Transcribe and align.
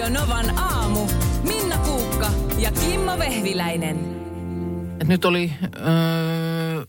Radio 0.00 0.20
Novan 0.20 0.58
aamu. 0.58 1.06
Minna 1.42 1.78
Kuukka 1.78 2.30
ja 2.58 2.72
Kimmo 2.72 3.18
Vehviläinen. 3.18 3.96
Et 5.00 5.08
nyt 5.08 5.24
oli, 5.24 5.52
öö, 5.76 6.84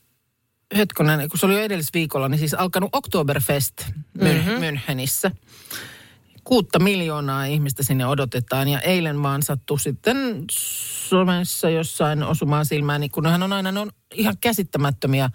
hetkonen, 0.77 1.29
kun 1.29 1.39
se 1.39 1.45
oli 1.45 1.53
jo 1.53 1.59
edellisviikolla, 1.59 2.29
niin 2.29 2.39
siis 2.39 2.53
alkanut 2.53 2.89
Oktoberfest 2.93 3.73
mm-hmm. 3.87 4.53
Münchenissä. 4.53 5.31
Kuutta 6.43 6.79
miljoonaa 6.79 7.45
ihmistä 7.45 7.83
sinne 7.83 8.05
odotetaan 8.05 8.67
ja 8.67 8.79
eilen 8.79 9.23
vaan 9.23 9.43
sattui 9.43 9.79
sitten 9.79 10.17
Suomessa 11.09 11.69
jossain 11.69 12.23
osumaan 12.23 12.65
silmään, 12.65 13.01
niin 13.01 13.11
kun 13.11 13.23
nehän 13.23 13.43
on 13.43 13.53
aina, 13.53 13.71
ne 13.71 13.79
on 13.79 13.91
ihan 14.13 14.35
käsittämättömiä 14.41 15.29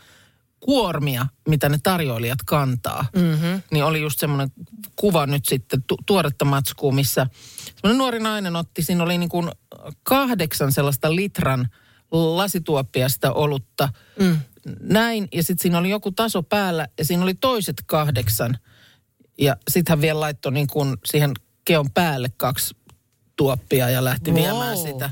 kuormia, 0.66 1.26
mitä 1.48 1.68
ne 1.68 1.78
tarjoilijat 1.82 2.38
kantaa. 2.46 3.06
Mm-hmm. 3.16 3.62
Niin 3.70 3.84
oli 3.84 4.00
just 4.00 4.18
semmoinen 4.18 4.52
kuva 4.96 5.26
nyt 5.26 5.44
sitten, 5.44 5.82
tu- 5.82 5.98
tuoretta 6.06 6.44
matskua, 6.44 6.92
missä 6.92 7.26
semmoinen 7.80 7.98
nuori 7.98 8.18
nainen 8.20 8.56
otti, 8.56 8.82
siinä 8.82 9.04
oli 9.04 9.18
niin 9.18 9.28
kuin 9.28 9.50
kahdeksan 10.02 10.72
sellaista 10.72 11.14
litran 11.16 11.68
lasituoppia 12.10 13.08
sitä 13.08 13.32
olutta. 13.32 13.88
Mm. 14.20 14.38
Näin, 14.80 15.28
ja 15.32 15.42
sitten 15.42 15.62
siinä 15.62 15.78
oli 15.78 15.90
joku 15.90 16.12
taso 16.12 16.42
päällä, 16.42 16.88
ja 16.98 17.04
siinä 17.04 17.22
oli 17.22 17.34
toiset 17.34 17.76
kahdeksan. 17.86 18.58
Ja 19.38 19.56
sitten 19.68 19.92
hän 19.92 20.00
vielä 20.00 20.20
laittoi 20.20 20.52
niin 20.52 20.66
kuin 20.66 20.96
siihen 21.04 21.32
keon 21.64 21.90
päälle 21.90 22.28
kaksi 22.36 22.76
tuoppia 23.36 23.90
ja 23.90 24.04
lähti 24.04 24.30
wow. 24.30 24.40
viemään 24.40 24.78
sitä. 24.78 25.10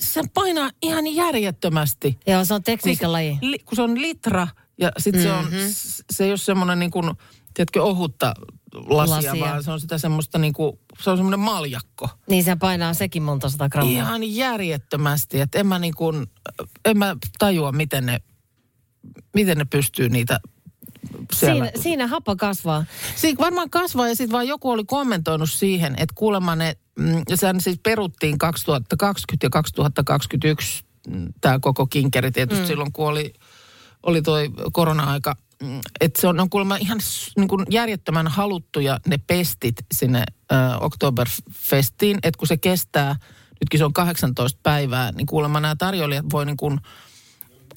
Se 0.00 0.22
painaa 0.34 0.70
ihan 0.82 1.14
järjettömästi. 1.14 2.18
Joo, 2.26 2.44
se 2.44 2.54
on 2.54 2.62
tekniikan 2.62 3.12
laji. 3.12 3.38
Li, 3.40 3.58
kun 3.58 3.76
se 3.76 3.82
on 3.82 4.02
litra 4.02 4.48
ja 4.78 4.92
sitten 4.98 5.24
mm-hmm. 5.24 5.50
se 5.50 5.58
on, 5.58 6.04
se 6.10 6.24
ei 6.24 6.30
ole 6.30 6.36
semmoinen 6.36 6.78
niin 6.78 6.90
kuin, 6.90 7.10
tiedätkö, 7.54 7.82
ohutta 7.82 8.34
lasia, 8.74 9.16
lasia, 9.16 9.40
vaan 9.40 9.64
se 9.64 9.70
on 9.70 9.80
sitä 9.80 9.98
semmoista 9.98 10.38
niin 10.38 10.52
kuin, 10.52 10.78
se 11.00 11.10
on 11.10 11.16
semmoinen 11.16 11.40
maljakko. 11.40 12.08
Niin 12.28 12.44
se 12.44 12.56
painaa 12.56 12.94
sekin 12.94 13.22
monta 13.22 13.48
sata 13.48 13.68
grammaa. 13.68 13.92
Ihan 13.92 14.34
järjettömästi, 14.34 15.40
että 15.40 15.58
en 15.58 15.66
mä 15.66 15.78
niin 15.78 15.94
kuin, 15.94 16.26
en 16.84 16.98
mä 16.98 17.16
tajua, 17.38 17.72
miten 17.72 18.06
ne, 18.06 18.20
miten 19.34 19.58
ne 19.58 19.64
pystyy 19.64 20.08
niitä 20.08 20.40
siellä. 21.32 21.64
Siinä, 21.64 21.82
siinä 21.82 22.06
happa 22.06 22.36
kasvaa. 22.36 22.84
Siinä 23.16 23.38
varmaan 23.38 23.70
kasvaa 23.70 24.08
ja 24.08 24.16
sitten 24.16 24.32
vaan 24.32 24.48
joku 24.48 24.70
oli 24.70 24.84
kommentoinut 24.84 25.50
siihen, 25.50 25.92
että 25.92 26.14
kuulemma 26.14 26.56
ne, 26.56 26.76
mm, 26.98 27.22
sehän 27.34 27.60
siis 27.60 27.78
peruttiin 27.82 28.38
2020 28.38 29.46
ja 29.46 29.50
2021 29.50 30.84
tämä 31.40 31.58
koko 31.58 31.86
kinkeri 31.86 32.30
tietysti 32.30 32.62
mm. 32.62 32.66
silloin, 32.66 32.92
kun 32.92 33.08
oli, 33.08 33.32
oli 34.02 34.22
toi 34.22 34.50
korona-aika. 34.72 35.36
mm, 35.62 35.80
Että 36.00 36.20
se 36.20 36.28
on, 36.28 36.40
on 36.40 36.50
kuulemma 36.50 36.76
ihan 36.76 36.98
niin 37.36 37.48
kuin 37.48 37.66
järjettömän 37.70 38.28
haluttuja 38.28 39.00
ne 39.06 39.18
pestit 39.26 39.76
sinne 39.94 40.24
äh, 40.52 40.82
Oktoberfestiin, 40.82 42.18
että 42.22 42.38
kun 42.38 42.48
se 42.48 42.56
kestää, 42.56 43.16
nytkin 43.60 43.78
se 43.78 43.84
on 43.84 43.92
18 43.92 44.60
päivää, 44.62 45.12
niin 45.12 45.26
kuulemma 45.26 45.60
nämä 45.60 45.76
tarjoilijat 45.76 46.26
voi 46.32 46.46
niin 46.46 46.56
kuin 46.56 46.80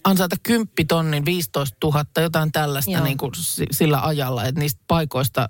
ansaita 0.04 0.36
10 0.44 0.68
tonnin, 0.88 1.26
15 1.26 1.78
000, 1.84 2.06
jotain 2.22 2.52
tällaista 2.52 2.92
Joo. 2.92 3.04
niin 3.04 3.18
kuin 3.18 3.32
si- 3.36 3.66
sillä 3.72 4.02
ajalla, 4.02 4.46
että 4.46 4.60
niistä 4.62 4.82
paikoista, 4.88 5.50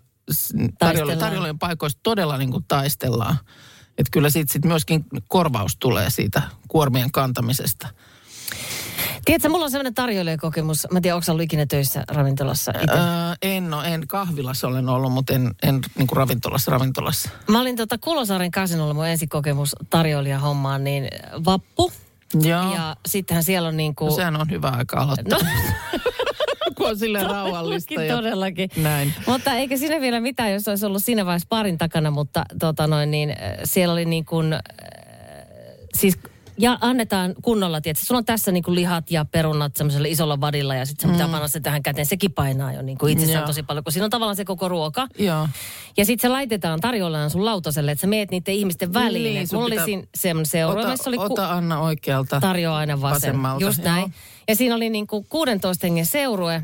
tarjoilijan, 0.80 1.20
tarjoilijan 1.20 1.60
paikoista 1.60 2.00
todella 2.04 2.38
niin 2.38 2.52
kuin 2.52 2.66
taistellaan. 2.68 3.38
Että 3.98 4.12
kyllä 4.12 4.30
siitä 4.30 4.54
sit 4.54 4.66
myöskin 4.66 5.06
korvaus 5.28 5.78
tulee 5.80 6.10
siitä 6.10 6.42
kuormien 6.68 7.12
kantamisesta. 7.12 7.88
Tiedätkö, 9.26 9.50
mulla 9.50 9.66
on 9.66 9.72
sellainen 9.72 9.94
tarjoilijakokemus. 9.94 10.88
Mä 10.92 10.98
en 10.98 11.02
tiedä, 11.02 11.16
onko 11.16 11.32
ollut 11.32 11.44
ikinä 11.44 11.66
töissä 11.66 12.04
ravintolassa 12.08 12.72
itse? 12.84 12.98
Öö, 12.98 13.02
en, 13.42 13.70
no, 13.70 13.84
en 13.84 14.08
kahvilassa 14.08 14.68
olen 14.68 14.90
ollut, 14.90 15.12
mutta 15.14 15.34
en, 15.34 15.52
en 15.64 15.80
niin 15.98 16.08
kuin 16.08 16.18
ravintolassa, 16.18 16.72
ravintolassa. 16.72 17.30
Mä 17.48 17.62
olin 17.62 17.76
tota 17.76 17.98
Kulosaaren 17.98 18.52
kasinolla 18.52 18.94
mun 18.94 19.08
ensikokemus 19.08 19.76
tarjoilijahommaan, 19.90 20.84
niin 20.84 21.08
vappu. 21.46 21.92
Joo, 22.42 22.74
Ja 22.76 22.96
sittenhän 23.06 23.44
siellä 23.44 23.68
on 23.68 23.78
niin 23.78 23.96
kuin... 23.96 24.10
no, 24.10 24.16
sehän 24.16 24.42
on 24.42 24.50
hyvä 24.50 24.70
aika 24.70 24.98
aloittaa, 25.00 25.40
No, 25.40 25.46
kun 26.78 26.90
on 26.90 26.98
silleen 26.98 27.30
rauhallista. 27.30 27.88
todellakin, 27.96 28.08
Ja... 28.10 28.16
todellakin. 28.16 28.70
Näin. 28.78 29.14
Mutta 29.28 29.54
eikä 29.54 29.78
siinä 29.78 30.02
vielä 30.02 30.20
mitään, 30.20 30.54
jos 30.54 30.68
olisi 30.68 30.86
ollut 30.86 31.04
siinä 31.04 31.26
vaiheessa 31.26 31.48
parin 31.50 31.78
takana, 31.78 32.12
mutta 32.12 32.46
tota 32.60 32.88
noin, 32.88 33.12
niin, 33.12 33.36
siellä 33.64 33.94
oli 33.94 34.06
niin 34.06 34.26
kuin, 34.26 34.56
siis 35.98 36.20
ja 36.62 36.78
annetaan 36.82 37.34
kunnolla, 37.42 37.82
tietysti. 37.82 38.06
Sulla 38.08 38.18
on 38.20 38.26
tässä 38.26 38.52
niin 38.52 38.64
kuin 38.64 38.76
lihat 38.76 39.12
ja 39.12 39.26
perunat 39.26 39.76
semmoisella 39.76 40.08
isolla 40.08 40.42
vadilla 40.42 40.76
ja 40.76 40.86
sitten 40.86 41.10
se 41.10 41.14
pitää 41.14 41.28
panna 41.28 41.48
se 41.48 41.60
tähän 41.60 41.84
käteen. 41.84 42.06
Sekin 42.06 42.32
painaa 42.32 42.74
jo 42.74 42.82
niin 42.82 42.98
kuin 42.98 43.12
itsessään 43.14 43.38
Mm. 43.38 43.42
Joo. 43.42 43.48
tosi 43.48 43.64
paljon, 43.64 43.84
kun 43.84 43.92
siinä 43.94 44.06
on 44.06 44.10
tavallaan 44.10 44.36
se 44.36 44.46
koko 44.46 44.70
ruoka. 44.70 45.08
Joo. 45.20 45.48
Ja 45.98 46.06
sitten 46.06 46.22
se 46.30 46.32
laitetaan 46.32 46.80
tarjoillaan 46.82 47.30
sun 47.30 47.46
lautaselle, 47.46 47.92
että 47.92 48.02
sä 48.02 48.08
meet 48.08 48.32
niiden 48.32 48.54
ihmisten 48.56 48.94
väliin. 48.94 49.34
Niin, 49.36 49.48
Mulla 49.54 49.66
oli 49.66 49.80
siinä 49.86 50.04
semmoinen 50.16 50.46
seura, 50.46 50.82
Ota, 50.82 50.96
oli 51.06 51.18
ku- 51.18 51.24
ota 51.24 51.52
Anna 51.52 51.80
oikealta. 51.82 52.40
tarjoaa 52.40 52.78
aina 52.78 53.02
vasen. 53.02 53.16
vasemmalta, 53.16 53.66
Just 53.66 53.78
joo. 53.84 53.94
näin. 53.94 54.14
Ja 54.48 54.56
siinä 54.56 54.76
oli 54.76 54.90
niin 54.90 55.08
kuin 55.08 55.26
16 55.30 55.88
hengen 55.88 56.06
seurue. 56.06 56.64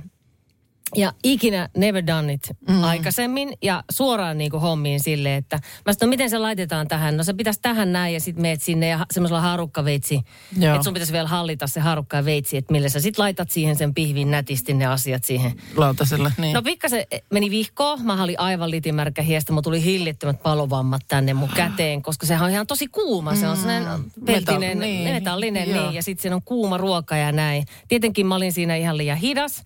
Ja 0.95 1.13
ikinä 1.23 1.69
never 1.77 2.07
done 2.07 2.33
it 2.33 2.51
mm. 2.69 2.83
aikaisemmin 2.83 3.53
ja 3.61 3.83
suoraan 3.91 4.37
niin 4.37 4.51
kuin 4.51 4.61
hommiin 4.61 4.99
sille, 4.99 5.35
että 5.35 5.59
mä 5.85 5.93
sanoin, 5.93 5.97
no 6.01 6.09
miten 6.09 6.29
se 6.29 6.37
laitetaan 6.37 6.87
tähän? 6.87 7.17
No 7.17 7.23
se 7.23 7.33
pitäisi 7.33 7.61
tähän 7.61 7.93
näin 7.93 8.13
ja 8.13 8.19
sitten 8.19 8.41
meet 8.41 8.61
sinne 8.61 8.87
ja 8.87 9.05
semmoisella 9.11 9.41
harukkaveitsi. 9.41 10.21
Joo. 10.59 10.75
Että 10.75 10.83
sun 10.83 10.93
pitäisi 10.93 11.13
vielä 11.13 11.27
hallita 11.27 11.67
se 11.67 11.79
harukka 11.79 12.17
ja 12.17 12.25
veitsi, 12.25 12.57
että 12.57 12.71
millä 12.71 12.89
sä 12.89 12.99
sitten 12.99 13.23
laitat 13.23 13.51
siihen 13.51 13.75
sen 13.75 13.93
pihvin 13.93 14.31
nätisti 14.31 14.73
ne 14.73 14.85
asiat 14.85 15.23
siihen. 15.23 15.53
Lautaselle, 15.75 16.31
niin. 16.37 16.53
No 16.53 16.61
pikkasen 16.61 17.05
meni 17.31 17.51
vihkoon. 17.51 18.01
Mä 18.01 18.23
olin 18.23 18.39
aivan 18.39 18.71
litimärkä 18.71 19.21
hiestä. 19.21 19.51
Mulla 19.51 19.61
tuli 19.61 19.83
hillittömät 19.83 20.43
palovammat 20.43 21.01
tänne 21.07 21.33
mun 21.33 21.49
käteen, 21.55 22.01
koska 22.01 22.25
sehän 22.25 22.45
on 22.45 22.51
ihan 22.51 22.67
tosi 22.67 22.87
kuuma. 22.87 23.35
Se 23.35 23.47
on 23.47 23.57
sellainen 23.57 23.87
peltinen, 24.25 24.77
Metal- 24.77 24.81
niin. 24.81 25.13
metallinen, 25.13 25.69
Joo. 25.69 25.81
niin. 25.81 25.95
Ja 25.95 26.03
sitten 26.03 26.21
siinä 26.21 26.35
on 26.35 26.41
kuuma 26.45 26.77
ruoka 26.77 27.17
ja 27.17 27.31
näin. 27.31 27.65
Tietenkin 27.87 28.25
mä 28.25 28.35
olin 28.35 28.53
siinä 28.53 28.75
ihan 28.75 28.97
liian 28.97 29.17
hidas. 29.17 29.63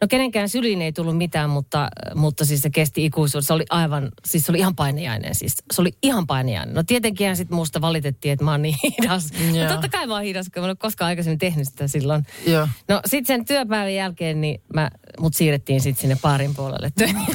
No 0.00 0.08
kenenkään 0.08 0.48
syliin 0.48 0.82
ei 0.82 0.92
tullut 0.92 1.16
mitään, 1.16 1.50
mutta, 1.50 1.88
mutta 2.14 2.44
siis 2.44 2.62
se 2.62 2.70
kesti 2.70 3.04
ikuisuus. 3.04 3.46
Se 3.46 3.52
oli 3.52 3.64
aivan, 3.70 4.10
siis 4.26 4.46
se 4.46 4.52
oli 4.52 4.58
ihan 4.58 4.76
painajainen. 4.76 5.34
Siis 5.34 5.56
se 5.72 5.80
oli 5.80 5.90
ihan 6.02 6.26
painajainen. 6.26 6.74
No 6.74 6.82
tietenkin 6.82 7.36
sitten 7.36 7.56
musta 7.56 7.80
valitettiin, 7.80 8.32
että 8.32 8.44
mä 8.44 8.50
oon 8.50 8.62
niin 8.62 8.76
hidas. 8.82 9.28
No 9.54 9.56
Joo. 9.60 9.68
totta 9.72 9.88
kai 9.88 10.06
mä 10.06 10.14
oon 10.14 10.22
hidas, 10.22 10.46
kun 10.54 10.60
mä 10.62 10.66
en 10.66 10.70
ole 10.70 10.76
koskaan 10.76 11.06
aikaisemmin 11.06 11.38
tehnyt 11.38 11.68
sitä 11.68 11.88
silloin. 11.88 12.26
Joo. 12.46 12.68
No 12.88 13.00
sit 13.06 13.26
sen 13.26 13.44
työpäivän 13.44 13.94
jälkeen 13.94 14.40
niin 14.40 14.60
mä, 14.74 14.90
mut 15.20 15.34
siirrettiin 15.34 15.80
sitten 15.80 16.00
sinne 16.00 16.16
baarin 16.22 16.54
puolelle 16.54 16.90
töihin. 16.98 17.26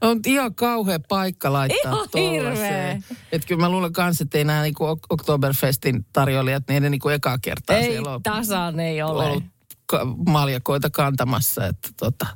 On 0.00 0.20
ihan 0.26 0.54
kauhea 0.54 0.98
paikka 1.08 1.52
laittaa 1.52 1.92
Ihan 2.14 2.32
hirveä. 2.32 2.90
Että 3.32 3.48
kyllä 3.48 3.60
mä 3.60 3.68
luulen 3.70 3.92
kans, 3.92 4.20
että 4.20 4.38
ei 4.38 4.44
nämä 4.44 4.62
niinku 4.62 4.84
Ok- 4.84 5.06
Oktoberfestin 5.10 6.06
tarjoilijat, 6.12 6.62
niin 6.68 6.82
ne 6.82 6.90
niinku 6.90 7.08
ekaa 7.08 7.38
kertaa 7.42 7.76
ei 7.76 7.90
siellä 7.90 8.10
on 8.14 8.22
tasan 8.22 8.80
ei 8.80 9.02
ole. 9.02 9.24
ollut 9.26 9.44
maljakoita 10.26 10.90
kantamassa. 10.90 11.66
Että 11.66 11.88
tota. 12.00 12.26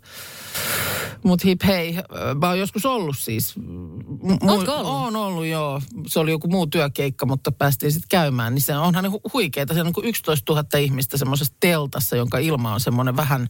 Mut 1.25 1.45
hip 1.45 1.63
hei, 1.67 1.95
mä 2.41 2.49
oon 2.49 2.59
joskus 2.59 2.87
ollut 2.87 3.19
siis. 3.19 3.57
M- 3.57 4.49
Ootko 4.49 4.73
ollut? 4.73 4.93
Oon 4.93 5.17
ollut, 5.17 5.47
joo. 5.47 5.83
Se 6.07 6.19
oli 6.21 6.31
joku 6.31 6.49
muu 6.49 6.67
työkeikka, 6.67 7.27
mutta 7.27 7.53
päästiin 7.53 7.93
sitten 7.93 8.09
käymään. 8.09 8.55
Niin 8.55 8.63
se 8.63 8.77
onhan 8.77 9.05
ne 9.05 9.11
hu- 9.11 9.31
huikeeta. 9.33 9.75
Se 9.75 9.81
on 9.81 9.87
niin 9.87 10.09
11 10.09 10.53
000 10.53 10.79
ihmistä 10.79 11.17
semmoisessa 11.17 11.55
teltassa, 11.61 12.17
jonka 12.17 12.39
ilma 12.39 12.75
on 12.75 12.81
semmoinen 12.81 13.17
vähän 13.17 13.49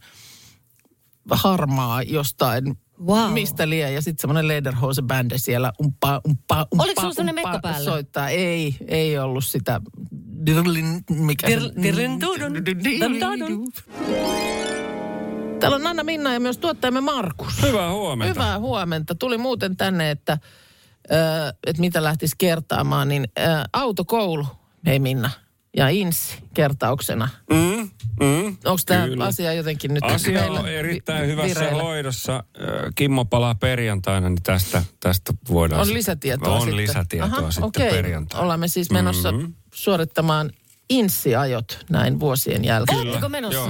harmaa 1.30 2.02
jostain 2.02 2.78
Wow. 3.06 3.32
mistä 3.32 3.69
liian. 3.69 3.94
Ja 3.94 4.03
sitten 4.03 4.20
semmoinen 4.22 4.48
Lederhose-bändi 4.48 5.38
siellä 5.38 5.72
umpaa, 5.80 6.20
umpaa, 6.28 6.66
umpaa, 6.72 6.84
Oliko 6.84 7.00
sulla 7.00 7.14
semmoinen 7.14 7.44
mekko 7.44 7.58
päällä? 7.62 7.84
Soittaa. 7.84 8.28
Ei, 8.28 8.76
ei 8.88 9.19
ollut 9.19 9.44
sitä. 9.44 9.80
Dirlin, 10.47 11.04
mikä 11.10 11.48
dirlin. 11.82 12.20
Täällä 15.60 15.76
on 15.76 15.86
Anna 15.86 16.04
Minna 16.04 16.32
ja 16.32 16.41
myös 16.41 16.58
tuottajamme 16.58 17.00
Markus. 17.00 17.62
Hyvää 17.62 17.92
huomenta. 17.92 18.34
Hyvää 18.34 18.58
huomenta. 18.58 19.14
Tuli 19.14 19.38
muuten 19.38 19.76
tänne, 19.76 20.10
että, 20.10 20.32
äh, 20.32 20.38
että 21.67 21.81
mitä 21.81 22.02
lähtisi 22.02 22.34
kertaamaan, 22.38 23.08
niin 23.08 23.28
äh, 23.40 23.64
autokoulu, 23.72 24.46
hei 24.87 24.99
Minna, 24.99 25.31
ja 25.76 25.88
Insi 25.88 26.38
kertauksena. 26.54 27.28
Mm, 27.50 27.90
mm, 28.20 28.46
Onko 28.64 28.80
tämä 28.86 29.06
asia 29.26 29.52
jotenkin 29.52 29.94
nyt 29.94 30.04
Asia 30.04 30.40
meillä 30.40 30.60
on 30.60 30.69
erittäin 30.69 31.22
vi- 31.22 31.32
hyvässä 31.32 31.60
vireillä? 31.60 31.82
hoidossa. 31.82 32.44
Kimmo 32.94 33.24
palaa 33.24 33.54
perjantaina, 33.54 34.28
niin 34.28 34.42
tästä, 34.42 34.82
tästä 35.00 35.32
voidaan... 35.48 35.80
On 35.80 35.94
lisätietoa 35.94 36.54
On 36.54 36.60
sitten. 36.60 36.76
lisätietoa 36.76 37.38
Aha, 37.38 37.50
sitten 37.50 37.64
okei. 37.64 37.90
perjantaina. 37.90 38.46
Olemme 38.46 38.69
siis 38.69 38.90
menossa 38.90 39.32
Mhm. 39.32 39.44
suorittamaan 39.74 40.50
Insi-ajot 40.90 41.84
näin 41.90 42.20
vuosien 42.20 42.64
jälkeen. 42.64 42.98
Oletteko 42.98 43.28
menossa? 43.28 43.58
Joo. 43.58 43.69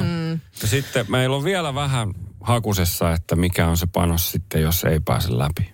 Ja 0.63 0.69
sitten 0.69 1.07
meillä 1.09 1.37
on 1.37 1.45
vielä 1.45 1.75
vähän 1.75 2.13
hakusessa, 2.41 3.13
että 3.13 3.37
mikä 3.37 3.69
on 3.69 3.77
se 3.77 3.87
panos 3.93 4.31
sitten, 4.31 4.63
jos 4.63 4.85
ei 4.85 5.01
pääse 5.01 5.39
läpi. 5.39 5.73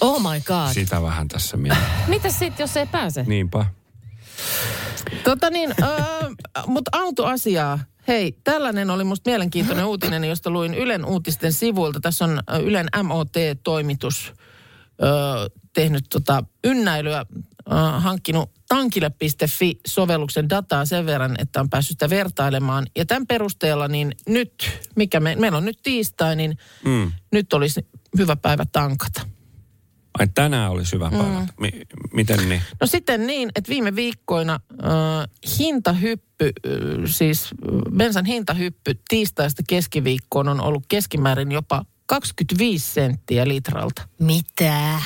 Oh 0.00 0.20
my 0.20 0.40
god. 0.44 0.72
Sitä 0.74 1.02
vähän 1.02 1.28
tässä 1.28 1.56
mietitään. 1.56 2.10
Mitäs 2.10 2.38
sitten, 2.38 2.64
jos 2.64 2.76
ei 2.76 2.86
pääse? 2.86 3.22
Niinpä. 3.26 3.66
Tota 5.24 5.50
niin, 5.50 5.74
äh, 5.82 6.66
mutta 6.66 6.90
autoasiaa. 6.94 7.78
Hei, 8.08 8.38
tällainen 8.44 8.90
oli 8.90 9.04
musta 9.04 9.30
mielenkiintoinen 9.30 9.84
uutinen, 9.84 10.24
josta 10.24 10.50
luin 10.50 10.74
Ylen 10.74 11.04
uutisten 11.04 11.52
sivuilta. 11.52 12.00
Tässä 12.00 12.24
on 12.24 12.40
Ylen 12.62 12.86
MOT-toimitus 13.02 14.32
ö, 15.02 15.50
tehnyt 15.72 16.04
tota 16.10 16.44
ynnäilyä, 16.64 17.26
ö, 17.72 17.74
hankkinut 17.98 18.50
tankille.fi-sovelluksen 18.68 20.48
dataa 20.50 20.84
sen 20.84 21.06
verran, 21.06 21.36
että 21.38 21.60
on 21.60 21.70
päässyt 21.70 21.94
sitä 21.94 22.10
vertailemaan. 22.10 22.86
Ja 22.96 23.06
tämän 23.06 23.26
perusteella 23.26 23.88
niin 23.88 24.12
nyt, 24.28 24.80
mikä 24.96 25.20
me, 25.20 25.36
meillä 25.36 25.58
on 25.58 25.64
nyt 25.64 25.78
tiistai, 25.82 26.36
niin 26.36 26.58
Mm. 26.84 27.12
nyt 27.32 27.52
olisi 27.52 27.86
hyvä 28.18 28.36
päivä 28.36 28.64
tankata. 28.72 29.20
Ai 30.18 30.28
tänään 30.34 30.70
olisi 30.70 30.92
hyvä 30.92 31.10
päivä. 31.10 31.40
Mm. 31.40 31.46
Mi- 31.60 31.82
miten 32.12 32.48
niin? 32.48 32.62
No 32.80 32.86
sitten 32.86 33.26
niin, 33.26 33.50
että 33.54 33.68
viime 33.68 33.96
viikkoina 33.96 34.60
äh, 34.84 34.88
hintahyppy, 35.58 36.44
äh, 36.66 36.72
siis 37.06 37.44
äh, 37.44 37.96
bensan 37.96 38.24
hintahyppy 38.24 39.00
tiistaista 39.08 39.62
keskiviikkoon 39.68 40.48
on 40.48 40.60
ollut 40.60 40.84
keskimäärin 40.88 41.52
jopa 41.52 41.84
25 42.06 42.92
senttiä 42.92 43.48
litralta. 43.48 44.08
Mitä? 44.18 45.00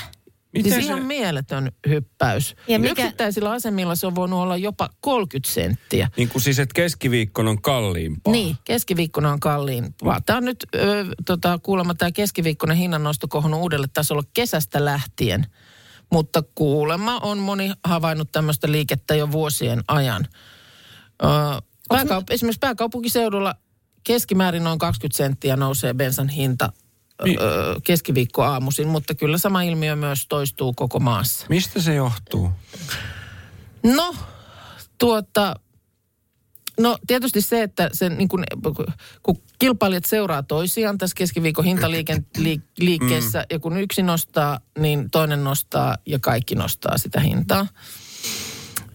Miten 0.53 0.73
siis 0.73 0.85
se- 0.87 0.93
ihan 0.93 1.07
mieletön 1.07 1.73
hyppäys. 1.89 2.57
Ja 2.69 2.79
mikä- 2.79 3.03
Yksittäisillä 3.03 3.51
asemilla 3.51 3.95
se 3.95 4.07
on 4.07 4.15
voinut 4.15 4.39
olla 4.39 4.57
jopa 4.57 4.89
30 5.01 5.53
senttiä. 5.53 6.09
Niin 6.17 6.29
kuin 6.29 6.43
siis, 6.43 6.59
että 6.59 6.73
keskiviikkona 6.75 7.51
on 7.51 7.63
kalliimpaa. 7.63 8.33
Niin, 8.33 8.57
keskiviikkona 8.65 9.33
on 9.33 9.41
kalliimpaa. 9.41 10.21
Tämä 10.27 10.37
on 10.37 10.45
nyt 10.45 10.67
ö, 10.75 11.05
tota, 11.27 11.59
kuulemma 11.63 11.95
tämä 11.95 12.13
keskiviikkoinen 12.13 12.77
hinnannosto 12.77 13.29
kohonnut 13.29 13.61
uudelle 13.61 13.87
tasolle 13.93 14.23
kesästä 14.35 14.85
lähtien. 14.85 15.47
Mutta 16.13 16.43
kuulemma 16.55 17.19
on 17.19 17.39
moni 17.39 17.73
havainnut 17.85 18.33
tämmöistä 18.33 18.73
liikettä 18.73 19.15
jo 19.15 19.33
vuosien 19.33 19.81
ajan. 19.89 20.27
Ö, 21.23 21.27
pääkaup- 21.95 22.25
esimerkiksi 22.31 22.59
pääkaupunkiseudulla 22.61 23.55
keskimäärin 24.05 24.65
noin 24.65 24.79
20 24.79 25.17
senttiä 25.17 25.57
nousee 25.57 25.95
bensan 25.95 26.29
hinta 26.29 26.73
Niin. 27.25 27.43
ö, 27.43 27.81
keskiviikko 27.85 28.43
aamuisin, 28.43 28.89
mutta 28.89 29.15
kyllä 29.15 29.39
sama 29.39 29.63
ilmiö 29.63 29.97
myös 29.97 30.27
toistuu 30.29 30.73
koko 30.73 31.01
maassa. 31.01 31.47
Mistä 31.49 31.81
se 31.81 31.95
johtuu? 31.95 32.51
No, 33.83 34.15
tuota, 34.99 35.55
no 36.81 36.99
tietysti 37.07 37.41
se, 37.41 37.63
että 37.63 37.91
se 37.93 38.09
niin 38.09 38.29
kun, 38.29 38.45
kun 39.23 39.43
kilpailijat 39.59 40.05
seuraa 40.05 40.43
toisiaan 40.43 40.99
tässä 40.99 41.15
keskiviikon 41.15 41.65
hintaliikkeessä 41.65 43.39
mm. 43.39 43.47
ja 43.51 43.59
kun 43.59 43.79
yksi 43.79 44.03
nostaa, 44.03 44.61
niin 44.79 45.11
toinen 45.11 45.45
nostaa 45.45 45.97
ja 46.07 46.19
kaikki 46.19 46.55
nostaa 46.55 46.99
sitä 46.99 47.21
hintaa. 47.21 47.67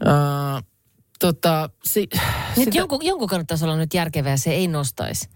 Uh, 0.02 0.64
tota, 1.20 1.70
si, 1.84 2.08
Nyt 2.58 2.66
sitä, 2.66 2.78
jonkun, 2.78 3.06
jonkun 3.06 3.28
kannattaisi 3.28 3.66
olla 3.66 3.78
nyt 3.78 3.94
järkevää 3.94 4.32
ja 4.32 4.38
se 4.38 4.52
ei 4.52 4.68
nostaisi. 4.68 5.30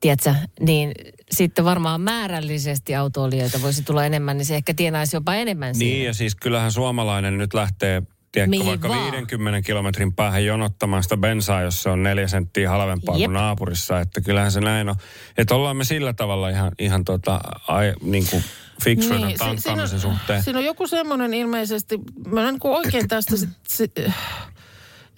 Tiedätkö, 0.00 0.34
niin 0.60 0.92
sitten 1.30 1.64
varmaan 1.64 2.00
määrällisesti 2.00 2.94
autoilijoita 2.94 3.62
voisi 3.62 3.82
tulla 3.82 4.04
enemmän, 4.04 4.36
niin 4.38 4.46
se 4.46 4.56
ehkä 4.56 4.74
tienaisi 4.74 5.16
jopa 5.16 5.34
enemmän 5.34 5.68
Niin 5.72 5.78
siinä. 5.78 6.04
ja 6.04 6.14
siis 6.14 6.34
kyllähän 6.34 6.72
suomalainen 6.72 7.38
nyt 7.38 7.54
lähtee 7.54 8.02
tiedätkö, 8.32 8.50
Mihin 8.50 8.66
vaikka 8.66 8.88
vaan. 8.88 9.12
50 9.12 9.62
kilometrin 9.62 10.12
päähän 10.12 10.44
jonottamaan 10.44 11.02
sitä 11.02 11.16
bensaa, 11.16 11.62
jos 11.62 11.82
se 11.82 11.88
on 11.90 12.02
neljä 12.02 12.28
senttiä 12.28 12.70
halvempaa 12.70 13.16
Jep. 13.16 13.26
kuin 13.26 13.34
naapurissa. 13.34 14.00
Että 14.00 14.20
kyllähän 14.20 14.52
se 14.52 14.60
näin 14.60 14.88
on. 14.88 14.96
Että 15.38 15.54
ollaan 15.54 15.76
me 15.76 15.84
sillä 15.84 16.12
tavalla 16.12 16.48
ihan, 16.48 16.72
ihan 16.78 17.04
tota, 17.04 17.40
ai, 17.68 17.92
niin 18.02 18.26
kuin 18.30 18.44
fiksuja 18.84 19.18
niin, 19.18 19.30
si- 19.30 19.36
tankkaamisen 19.38 20.00
siinä, 20.00 20.12
on- 20.12 20.18
suhteen. 20.18 20.42
Siinä 20.42 20.58
on 20.58 20.64
joku 20.64 20.86
semmoinen 20.86 21.34
ilmeisesti, 21.34 21.98
mä 22.26 22.48
en 22.48 22.54
niin 22.54 22.60
oikein 22.62 23.08
tästä, 23.08 23.36
sit, 23.36 23.48
sit, 23.68 23.92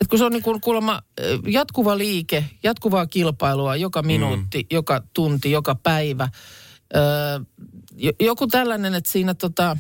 että 0.00 0.11
kun 0.11 0.19
se 0.19 0.25
on 0.25 0.33
niin 0.33 0.43
kuin 0.43 0.61
kuulemma 0.61 1.03
jatkuva 1.47 1.99
liike, 1.99 2.45
jatkuvaa 2.62 3.06
kilpailua 3.06 3.77
joka 3.77 4.03
minuutti, 4.03 4.59
mm. 4.59 4.67
joka 4.71 5.03
tunti, 5.15 5.50
joka 5.50 5.75
päivä. 5.75 6.29
Ö, 6.97 7.00
jo- 7.97 8.12
joku 8.21 8.47
tällainen, 8.47 8.95
että 8.95 9.11
siinä 9.11 9.35
tota, 9.35 9.77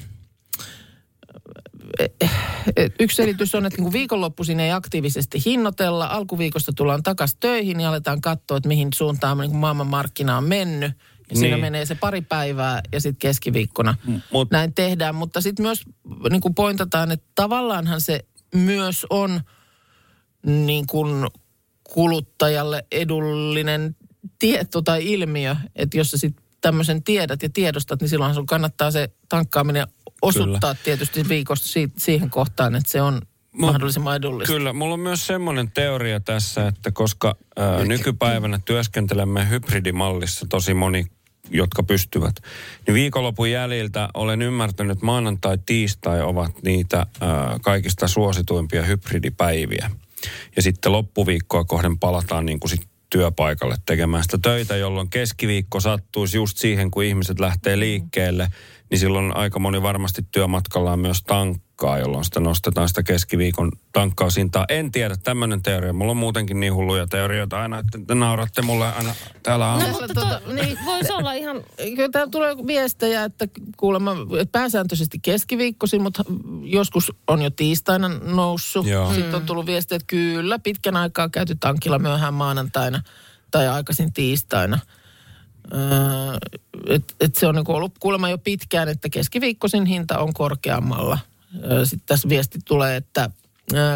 yksi 3.00 3.16
selitys 3.16 3.54
on, 3.54 3.66
että 3.66 3.82
niin 3.82 3.92
viikonloppuisin 3.92 4.60
ei 4.60 4.72
aktiivisesti 4.72 5.42
hinnoitella. 5.46 6.06
Alkuviikosta 6.06 6.72
tullaan 6.72 7.02
takaisin 7.02 7.38
töihin 7.40 7.80
ja 7.80 7.88
aletaan 7.88 8.20
katsoa, 8.20 8.56
että 8.56 8.68
mihin 8.68 8.88
suuntaan 8.94 9.38
niin 9.38 9.50
kuin 9.50 9.60
maailmanmarkkina 9.60 10.36
on 10.36 10.44
mennyt. 10.44 10.92
Ja 11.30 11.36
siinä 11.36 11.56
Niin. 11.56 11.60
menee 11.60 11.86
se 11.86 11.94
pari 11.94 12.20
päivää 12.20 12.80
ja 12.92 13.00
sitten 13.00 13.18
keskiviikkona 13.18 13.94
mut- 14.32 14.48
näin 14.50 14.74
tehdään. 14.74 15.14
Mutta 15.14 15.40
sitten 15.40 15.62
myös 15.62 15.82
niin 16.30 16.40
kuin 16.40 16.54
pointataan, 16.54 17.10
että 17.10 17.26
tavallaanhan 17.34 18.00
se 18.00 18.24
myös 18.54 19.06
on 19.10 19.40
niin 20.48 20.86
kuin 20.86 21.26
kuluttajalle 21.84 22.84
edullinen 22.92 23.96
tieto 24.38 24.82
tai 24.82 25.12
ilmiö, 25.12 25.56
että 25.76 25.96
jos 25.96 26.10
sä 26.10 26.18
sitten 26.18 26.44
tämmöisen 26.60 27.02
tiedät 27.02 27.42
ja 27.42 27.48
tiedostat, 27.48 28.00
niin 28.00 28.08
silloinhan 28.08 28.34
sun 28.34 28.46
kannattaa 28.46 28.90
se 28.90 29.10
tankkaaminen 29.28 29.86
osuttaa 30.22 30.74
Kyllä. 30.74 30.84
tietysti 30.84 31.28
viikosta 31.28 31.68
si- 31.68 31.92
siihen 31.96 32.30
kohtaan, 32.30 32.74
että 32.74 32.90
se 32.90 33.02
on 33.02 33.20
mahdollisimman 33.52 34.16
edullista. 34.16 34.52
Kyllä, 34.52 34.72
mulla 34.72 34.94
on 34.94 35.00
myös 35.00 35.26
semmoinen 35.26 35.70
teoria 35.70 36.20
tässä, 36.20 36.66
että 36.66 36.90
koska 36.90 37.36
ää, 37.56 37.84
nykypäivänä 37.84 38.60
työskentelemme 38.64 39.48
hybridimallissa 39.48 40.46
tosi 40.48 40.74
moni, 40.74 41.06
jotka 41.50 41.82
pystyvät, 41.82 42.34
niin 42.86 42.94
viikonlopun 42.94 43.50
jäljiltä 43.50 44.08
olen 44.14 44.42
ymmärtänyt, 44.42 44.92
että 44.92 45.06
maanantai, 45.06 45.58
tiistai 45.66 46.22
ovat 46.22 46.62
niitä 46.62 47.06
ää, 47.20 47.58
kaikista 47.62 48.08
suosituimpia 48.08 48.82
hybridipäiviä. 48.82 49.90
Ja 50.56 50.62
sitten 50.62 50.92
loppuviikkoa 50.92 51.64
kohden 51.64 51.98
palataan 51.98 52.46
niin 52.46 52.60
kuin 52.60 52.70
sit 52.70 52.88
työpaikalle 53.10 53.76
tekemään 53.86 54.22
sitä 54.22 54.38
töitä, 54.42 54.76
jolloin 54.76 55.10
keskiviikko 55.10 55.80
sattuisi 55.80 56.36
just 56.36 56.58
siihen, 56.58 56.90
kun 56.90 57.04
ihmiset 57.04 57.40
lähtee 57.40 57.78
liikkeelle, 57.78 58.48
niin 58.90 58.98
silloin 58.98 59.36
aika 59.36 59.58
moni 59.58 59.82
varmasti 59.82 60.22
työmatkallaan 60.30 60.98
myös 60.98 61.22
tankkaa, 61.78 61.98
jolloin 61.98 62.24
sitä 62.24 62.40
nostetaan 62.40 62.88
sitä 62.88 63.02
keskiviikon 63.02 63.72
tankkausintaa. 63.92 64.64
En 64.68 64.92
tiedä, 64.92 65.16
tämmöinen 65.16 65.62
teoria. 65.62 65.92
Mulla 65.92 66.10
on 66.10 66.16
muutenkin 66.16 66.60
niin 66.60 66.74
hulluja 66.74 67.06
teorioita 67.06 67.62
aina, 67.62 67.78
että 67.78 67.98
te 68.06 68.14
nauratte 68.14 68.62
mulle 68.62 68.86
aina 68.86 69.14
täällä 69.42 69.64
No, 69.64 69.70
aamulla. 69.70 70.06
mutta 70.06 70.14
to, 70.14 70.52
niin. 70.52 70.56
niin. 70.56 70.78
voisi 70.84 71.12
olla 71.12 71.32
ihan... 71.32 71.64
Kyllä 71.76 72.08
täällä 72.12 72.30
tulee 72.30 72.56
viestejä, 72.66 73.24
että 73.24 73.48
kuulemma 73.76 74.12
että 74.40 74.58
pääsääntöisesti 74.58 75.18
keskiviikkoisin, 75.18 76.02
mutta 76.02 76.22
joskus 76.62 77.12
on 77.26 77.42
jo 77.42 77.50
tiistaina 77.50 78.08
noussut. 78.08 78.86
Joo. 78.86 79.14
Sitten 79.14 79.34
on 79.34 79.46
tullut 79.46 79.66
viestejä, 79.66 79.96
että 79.96 80.06
kyllä 80.06 80.58
pitkän 80.58 80.96
aikaa 80.96 81.28
käyty 81.28 81.56
tankilla 81.60 81.98
myöhään 81.98 82.34
maanantaina 82.34 83.02
tai 83.50 83.68
aikaisin 83.68 84.12
tiistaina. 84.12 84.78
Öö, 85.72 85.78
et, 86.88 87.14
et 87.20 87.34
se 87.34 87.46
on 87.46 87.54
niinku 87.54 87.72
ollut 87.72 87.98
kuulemma 88.00 88.28
jo 88.28 88.38
pitkään, 88.38 88.88
että 88.88 89.08
keskiviikkoisin 89.08 89.86
hinta 89.86 90.18
on 90.18 90.32
korkeammalla. 90.32 91.18
Sitten 91.84 92.06
tässä 92.06 92.28
viesti 92.28 92.58
tulee, 92.64 92.96
että 92.96 93.30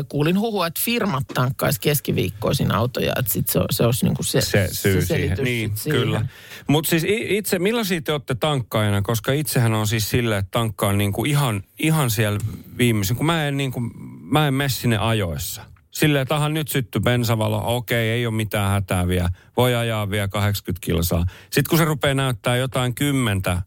kuulin 0.09 0.39
huhua, 0.39 0.67
että 0.67 0.81
firmat 0.85 1.25
tankkaisi 1.35 1.81
keskiviikkoisin 1.81 2.75
autoja. 2.75 3.13
Että 3.19 3.33
sit 3.33 3.49
se, 3.49 3.59
on- 3.59 3.67
se 3.71 3.87
olisi 3.87 4.05
niinku 4.05 4.23
se, 4.23 4.41
se 4.41 4.69
syy 4.73 5.01
se 5.01 5.15
siihen. 5.15 5.39
Niin, 5.43 5.73
siihen. 5.77 6.01
kyllä. 6.01 6.27
Mutta 6.67 6.91
siis 6.91 7.05
itse, 7.09 7.59
millaisia 7.59 8.03
te 8.03 8.13
olette 8.13 8.35
tankkaajana? 8.35 9.03
Koska 9.03 9.33
itsehän 9.33 9.75
on 9.75 9.87
siis 9.87 10.11
sillä, 10.11 10.39
että 10.39 10.51
tankkaan 10.51 10.99
niinku 10.99 11.25
ihan, 11.25 11.63
ihan 11.79 12.11
siellä 12.11 12.39
viimeisen, 12.79 13.17
kun 13.17 13.27
mä 13.27 13.49
en, 13.49 13.57
niinku, 13.57 13.81
mä 14.21 14.49
en 14.49 14.55
mene 14.55 14.69
sinne 14.69 14.99
ajoissa. 14.99 15.63
Silleen, 15.91 16.23
että 16.23 16.49
nyt 16.49 16.69
sytty 16.69 17.01
bensavalo, 17.01 17.77
okei, 17.77 18.11
ei 18.11 18.27
ole 18.27 18.35
mitään 18.35 18.71
hätää 18.71 19.09
vielä. 19.09 19.29
Voi 19.57 19.75
ajaa 19.75 20.11
vielä 20.11 20.29
80 20.29 20.87
kilsaa. 20.87 21.25
Sitten 21.43 21.65
kun 21.71 21.79
se 21.79 21.85
rupeaa 21.85 22.15
näyttää 22.15 22.57
jotain 22.57 22.95
kymmentä 22.95 23.63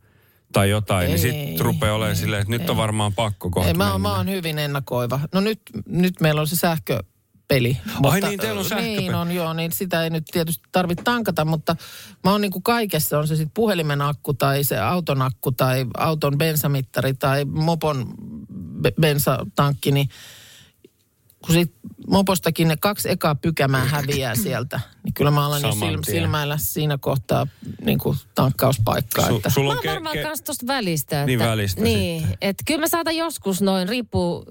tai 0.55 0.69
jotain, 0.69 1.05
niin 1.05 1.11
Ei, 1.13 1.17
sitten 1.17 1.65
rupeaa 1.65 1.95
olemaan 1.95 2.15
silleen, 2.15 2.41
että 2.41 2.51
nyt 2.51 2.69
on 2.69 2.77
varmaan 2.77 3.13
pakko 3.13 3.49
kohta 3.49 3.67
Ei, 3.67 3.73
mä, 3.73 3.83
mennä. 3.83 3.97
mä 3.97 4.15
oon 4.15 4.29
hyvin 4.29 4.59
ennakoiva. 4.59 5.19
No 5.33 5.41
nyt, 5.41 5.61
nyt 5.87 6.21
meillä 6.21 6.41
on 6.41 6.47
se 6.47 6.55
sähköpeli. 6.55 7.77
niin, 8.27 8.39
teillä 8.39 8.59
on 8.59 8.65
sähköpeli. 8.65 8.97
Niin 8.97 9.15
on, 9.15 9.31
joo, 9.31 9.53
niin 9.53 9.71
sitä 9.71 10.03
ei 10.03 10.09
nyt 10.09 10.23
tietysti 10.31 10.63
tarvitse 10.71 11.03
tankata, 11.03 11.45
mutta 11.45 11.75
mä 12.23 12.31
oon 12.31 12.41
niin 12.41 12.51
kuin 12.51 12.63
kaikessa, 12.63 13.19
on 13.19 13.27
se 13.27 13.35
sitten 13.35 13.51
puhelimen 13.53 14.01
akku 14.01 14.33
tai 14.33 14.63
se 14.63 14.79
auton 14.79 15.21
akku 15.21 15.51
tai 15.51 15.85
auton 15.97 16.37
bensamittari 16.37 17.13
tai 17.13 17.45
mopon 17.45 18.13
be- 18.81 18.93
bensatankki, 19.01 19.91
niin 19.91 20.09
kun 21.45 21.55
sit 21.55 21.73
mopostakin 22.07 22.67
ne 22.67 22.77
kaksi 22.77 23.09
ekaa 23.09 23.35
pykämää 23.35 23.85
häviää 23.95 24.35
sieltä, 24.35 24.79
niin 25.03 25.13
kyllä 25.13 25.31
mä 25.31 25.45
alan 25.45 25.61
jo 25.61 25.71
sil, 25.81 25.97
silmäillä 26.03 26.57
siinä 26.57 26.97
kohtaa 26.97 27.47
niin 27.85 27.99
kuin 27.99 28.17
tankkauspaikkaa. 28.35 29.27
Su, 29.27 29.35
että. 29.35 29.49
sulla 29.49 29.67
Mä 29.67 29.71
on 29.71 29.77
oon 29.77 29.83
ke, 29.83 29.91
varmaan 29.91 30.15
ke, 30.15 30.23
kans 30.23 30.41
tosta 30.41 30.67
välistä. 30.67 31.15
Että, 31.15 31.25
Niin, 31.25 31.39
välistä 31.39 31.81
Niin, 31.81 32.27
että 32.41 32.63
kyllä 32.67 32.79
mä 32.79 32.87
saatan 32.87 33.15
joskus 33.15 33.61
noin, 33.61 33.89
riippuu 33.89 34.45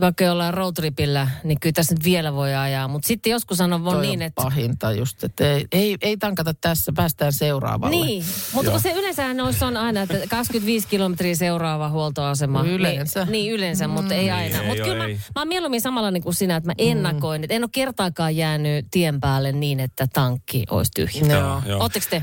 vaikka 0.00 0.24
jollain 0.24 0.54
roadtripillä, 0.54 1.28
niin 1.44 1.60
kyllä 1.60 1.72
tässä 1.72 1.94
nyt 1.94 2.04
vielä 2.04 2.32
voi 2.32 2.54
ajaa. 2.54 2.88
Mutta 2.88 3.06
sitten 3.06 3.30
joskus 3.30 3.60
on, 3.60 3.72
on 3.72 3.84
Toi 3.84 4.06
niin, 4.06 4.22
että... 4.22 4.42
pahinta 4.42 4.92
just, 4.92 5.24
että 5.24 5.44
ei, 5.44 5.66
ei, 5.72 5.96
ei 6.02 6.16
tankata 6.16 6.54
tässä, 6.60 6.92
päästään 6.96 7.32
seuraavalle. 7.32 7.96
Niin, 7.96 8.24
mutta 8.52 8.70
kun 8.70 8.80
se 8.80 8.92
yleensähän 8.92 9.36
noissa 9.36 9.66
on 9.66 9.76
aina, 9.76 10.02
että 10.02 10.14
25 10.28 10.88
kilometriä 10.88 11.34
seuraava 11.34 11.88
huoltoasema. 11.88 12.64
Yleensä. 12.64 13.24
Niin, 13.24 13.32
niin 13.32 13.52
yleensä, 13.52 13.88
mutta 13.88 14.14
ei 14.14 14.30
aina. 14.30 14.62
Mutta 14.62 14.82
kyllä 14.82 14.98
mä, 14.98 15.06
ei. 15.06 15.14
mä 15.14 15.40
oon 15.40 15.48
mieluummin 15.48 15.80
samanlainen 15.80 16.22
kuin 16.22 16.34
sinä, 16.34 16.56
että 16.56 16.68
mä 16.68 16.74
ennakoin. 16.78 17.44
Että 17.44 17.54
en 17.54 17.64
ole 17.64 17.70
kertaakaan 17.72 18.36
jäänyt 18.36 18.86
tien 18.90 19.20
päälle 19.20 19.52
niin, 19.52 19.80
että 19.80 20.06
tankki 20.12 20.64
olisi 20.70 20.90
tyhjä. 20.94 21.36
Joo. 21.36 21.62
Joo. 21.66 21.80
Ootteko 21.80 22.06
te? 22.10 22.22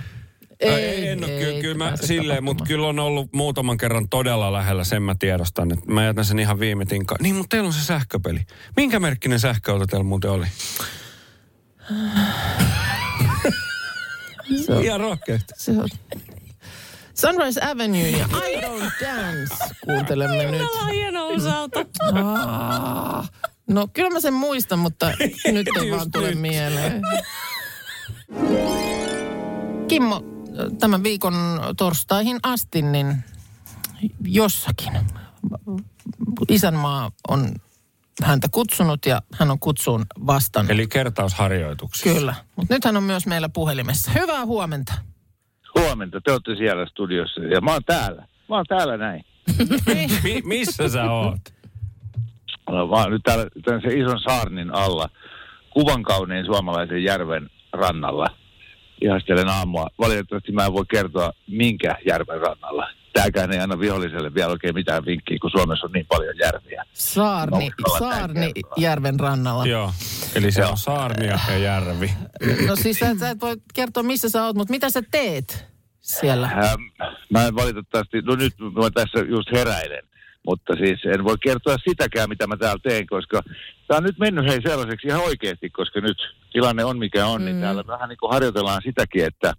Ei, 0.62 1.08
en 1.08 1.24
ole 1.24 1.32
kyllä, 1.40 1.62
kyllä 1.62 1.78
mä 1.78 1.98
silleen, 1.98 2.44
mutta 2.44 2.64
kyllä 2.68 2.88
on 2.88 3.00
ollut 3.00 3.34
muutaman 3.34 3.78
kerran 3.78 4.10
todella 4.10 4.54
lähellä, 4.54 4.84
sen 4.84 5.04
mä 5.04 5.16
tiedostan. 5.20 5.72
Että 5.72 5.92
mä 5.92 6.06
jätän 6.06 6.26
sen 6.26 6.40
ihan 6.40 6.60
viime 6.60 6.86
tinkaan. 6.86 7.18
Niin, 7.24 7.36
mutta 7.36 7.50
teillä 7.56 7.68
on 7.68 7.74
se 7.74 7.86
sähköpeli. 7.86 8.40
Minkä 8.76 9.00
merkkinen 9.00 9.40
sähköauto 9.40 9.86
teillä 9.88 10.04
muuten 10.04 10.32
oli? 10.32 10.46
Se 14.66 14.74
on, 14.74 14.84
Ihan 14.84 15.00
rohkeasti. 15.00 15.54
se 15.58 15.72
on. 15.72 15.90
Sunrise 17.14 17.62
Avenue 17.64 18.10
ja 18.10 18.26
I 18.26 18.62
Don't 18.62 18.92
Dance 19.06 19.56
kuuntelemme 19.86 20.36
nyt. 20.52 20.58
Täällä 20.62 20.82
on 20.82 20.90
hieno 20.92 21.28
auto. 21.58 21.86
Aa, 22.24 23.28
no 23.70 23.88
kyllä 23.94 24.10
mä 24.10 24.20
sen 24.20 24.34
muistan, 24.34 24.80
mutta 24.80 25.12
nyt 25.52 25.68
ei 25.82 25.92
vaan 25.92 26.12
tule 26.12 26.30
nyt. 26.30 26.40
mieleen. 26.40 27.02
Kimmo, 29.88 30.24
tämän 30.80 31.04
viikon 31.04 31.34
torstaihin 31.78 32.40
asti, 32.44 32.82
niin 32.82 33.24
jossakin 34.26 34.94
isänmaa 36.50 37.12
on 37.28 37.52
häntä 38.24 38.48
kutsunut 38.52 39.06
ja 39.06 39.22
hän 39.34 39.52
on 39.52 39.60
kutsuun 39.60 40.06
vastannut. 40.28 40.72
Eli 40.72 40.88
kertausharjoituksissa. 40.88 42.20
Kyllä, 42.20 42.36
mutta 42.56 42.74
nyt 42.74 42.86
hän 42.86 42.98
on 42.98 43.04
myös 43.04 43.28
meillä 43.28 43.50
puhelimessa. 43.50 44.12
Hyvää 44.12 44.46
huomenta. 44.46 44.94
Huomenta, 45.80 46.22
te 46.22 46.32
olette 46.32 46.56
siellä 46.56 46.86
studiossa 46.86 47.42
ja 47.42 47.62
mä 47.62 47.72
oon 47.72 47.84
täällä. 47.86 48.28
Mä 48.50 48.56
oon 48.56 48.66
täällä 48.70 48.98
näin. 48.98 49.26
Mi- 50.24 50.42
missä 50.46 50.90
sä 50.90 51.12
oot? 51.12 51.40
No, 52.70 52.88
Mä 52.88 52.96
oon 52.96 53.12
nyt 53.12 53.24
täällä 53.24 53.46
tämän 53.66 53.82
se 53.82 53.88
ison 53.94 54.20
saarnin 54.20 54.76
alla, 54.76 55.10
kuvan 55.70 56.04
kauniin 56.04 56.46
suomalaisen 56.46 57.04
järven 57.04 57.50
rannalla. 57.74 58.28
Ihastelen 59.02 59.48
aamua. 59.48 59.88
Valitettavasti 60.00 60.52
mä 60.52 60.66
en 60.66 60.74
voi 60.74 60.86
kertoa, 60.90 61.32
minkä 61.48 61.96
järven 62.08 62.42
rannalla. 62.42 62.88
Tääkään 63.14 63.52
ei 63.52 63.60
anna 63.60 63.80
viholliselle 63.80 64.34
vielä 64.34 64.52
oikein 64.52 64.76
mitään 64.76 65.06
vinkkiä, 65.06 65.38
kun 65.42 65.52
Suomessa 65.52 65.86
on 65.86 65.92
niin 65.92 66.06
paljon 66.10 66.36
järviä. 66.38 66.84
Saarni, 66.94 67.72
Saarni 68.00 68.52
järven 68.78 69.20
rannalla. 69.20 69.66
Joo. 69.66 69.94
Eli 70.36 70.52
se 70.52 70.66
on 70.66 70.78
Saarnia 70.78 71.40
ja 71.50 71.58
Järvi. 71.58 72.12
No 72.68 72.76
siis 72.76 73.00
sä, 73.00 73.16
sä 73.20 73.30
et 73.30 73.42
voi 73.42 73.56
kertoa, 73.74 74.04
missä 74.04 74.30
sä 74.30 74.46
oot, 74.46 74.56
mutta 74.56 74.72
mitä 74.72 74.90
sä 74.90 75.02
teet 75.12 75.66
siellä? 76.00 76.48
Ähm, 76.48 76.82
mä 77.30 77.48
en 77.48 77.56
valitettavasti, 77.56 78.22
no 78.22 78.36
nyt 78.36 78.54
mä 78.60 78.90
tässä 78.94 79.20
just 79.20 79.52
heräilen, 79.52 80.04
mutta 80.48 80.76
siis 80.76 81.00
en 81.06 81.24
voi 81.24 81.38
kertoa 81.44 81.76
sitäkään, 81.90 82.30
mitä 82.30 82.48
mä 82.48 82.58
täällä 82.58 82.80
teen, 82.84 83.08
koska 83.08 83.42
tämä 83.88 83.98
on 83.98 84.04
nyt 84.04 84.20
mennyt 84.20 84.46
hei 84.46 84.60
sellaiseksi 84.62 85.08
ihan 85.08 85.22
oikeasti, 85.22 85.70
koska 85.70 86.02
nyt 86.02 86.18
tilanne 86.54 86.86
on 86.86 86.98
mikä 86.98 87.26
on, 87.26 87.42
mm. 87.42 87.46
niin 87.46 87.62
täällä 87.62 87.88
vähän 87.88 88.10
niin 88.10 88.18
kuin 88.18 88.34
harjoitellaan 88.34 88.82
sitäkin, 88.86 89.26
että 89.26 89.54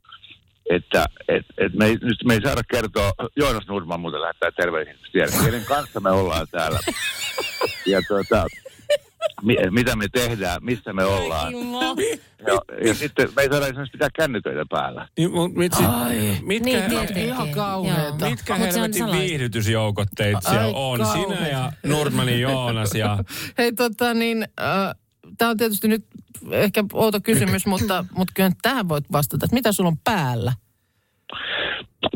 että 0.71 1.07
et, 1.29 1.47
et 1.59 1.75
me, 1.75 1.87
ei, 1.87 1.99
nyt 2.03 2.25
me 2.25 2.35
ei 2.35 2.41
saada 2.45 2.63
kertoa, 2.71 3.13
Joonas 3.37 3.67
Nurman 3.69 4.01
muuten 4.01 4.21
lähettää 4.21 4.51
terveisiä, 4.51 4.95
kenen 5.45 5.65
kanssa 5.65 6.01
me 6.01 6.11
ollaan 6.11 6.47
täällä. 6.51 6.79
Ja 7.87 8.01
tuota, 8.09 8.47
mi, 9.43 9.57
mitä 9.71 9.97
me 9.97 10.07
tehdään, 10.13 10.65
missä 10.65 10.93
me 10.93 11.05
ollaan. 11.05 11.53
Ja, 12.47 12.79
ja 12.87 12.95
sitten 12.95 13.29
me 13.37 13.43
ei 13.43 13.49
saada 13.49 13.67
esimerkiksi 13.67 13.93
pitää 13.93 14.09
kännyköitä 14.17 14.65
päällä. 14.71 15.09
Niin, 15.19 15.33
mut 15.33 15.55
mit, 15.55 15.73
sit, 15.73 15.87
Ai. 15.89 16.39
mitkä, 16.43 16.65
Niin, 16.65 16.83
he- 16.83 16.89
tietenkin. 16.89 17.25
Ihan 17.25 17.49
kauheeta. 17.51 18.31
Mitkä 18.31 18.53
Mut 18.59 18.63
se 18.63 18.69
on 18.69 18.75
helvetin 18.75 18.99
salaista. 18.99 19.21
viihdytysjoukot 19.23 20.09
teitä 20.17 20.41
siellä 20.41 20.65
Ai 20.67 20.73
on? 20.75 20.97
Sinä 21.07 21.13
kauheeta. 21.15 21.47
ja 21.47 21.73
Nurmanin 21.87 22.41
Joonas 22.41 22.95
ja... 22.95 23.19
Hei 23.59 23.73
tota 23.73 24.15
niin, 24.15 24.43
äh, 24.61 24.95
tämä 25.39 25.51
on 25.51 25.57
tietysti 25.57 25.89
nyt 25.89 26.05
ehkä 26.51 26.85
outo 26.93 27.21
kysymys, 27.21 27.67
mutta, 27.67 28.05
mutta 28.17 28.33
kyllä 28.37 28.51
tähän 28.63 28.89
voit 28.89 29.05
vastata, 29.13 29.45
että 29.47 29.55
mitä 29.55 29.73
sulla 29.73 29.89
on 29.89 29.99
päällä? 30.05 30.53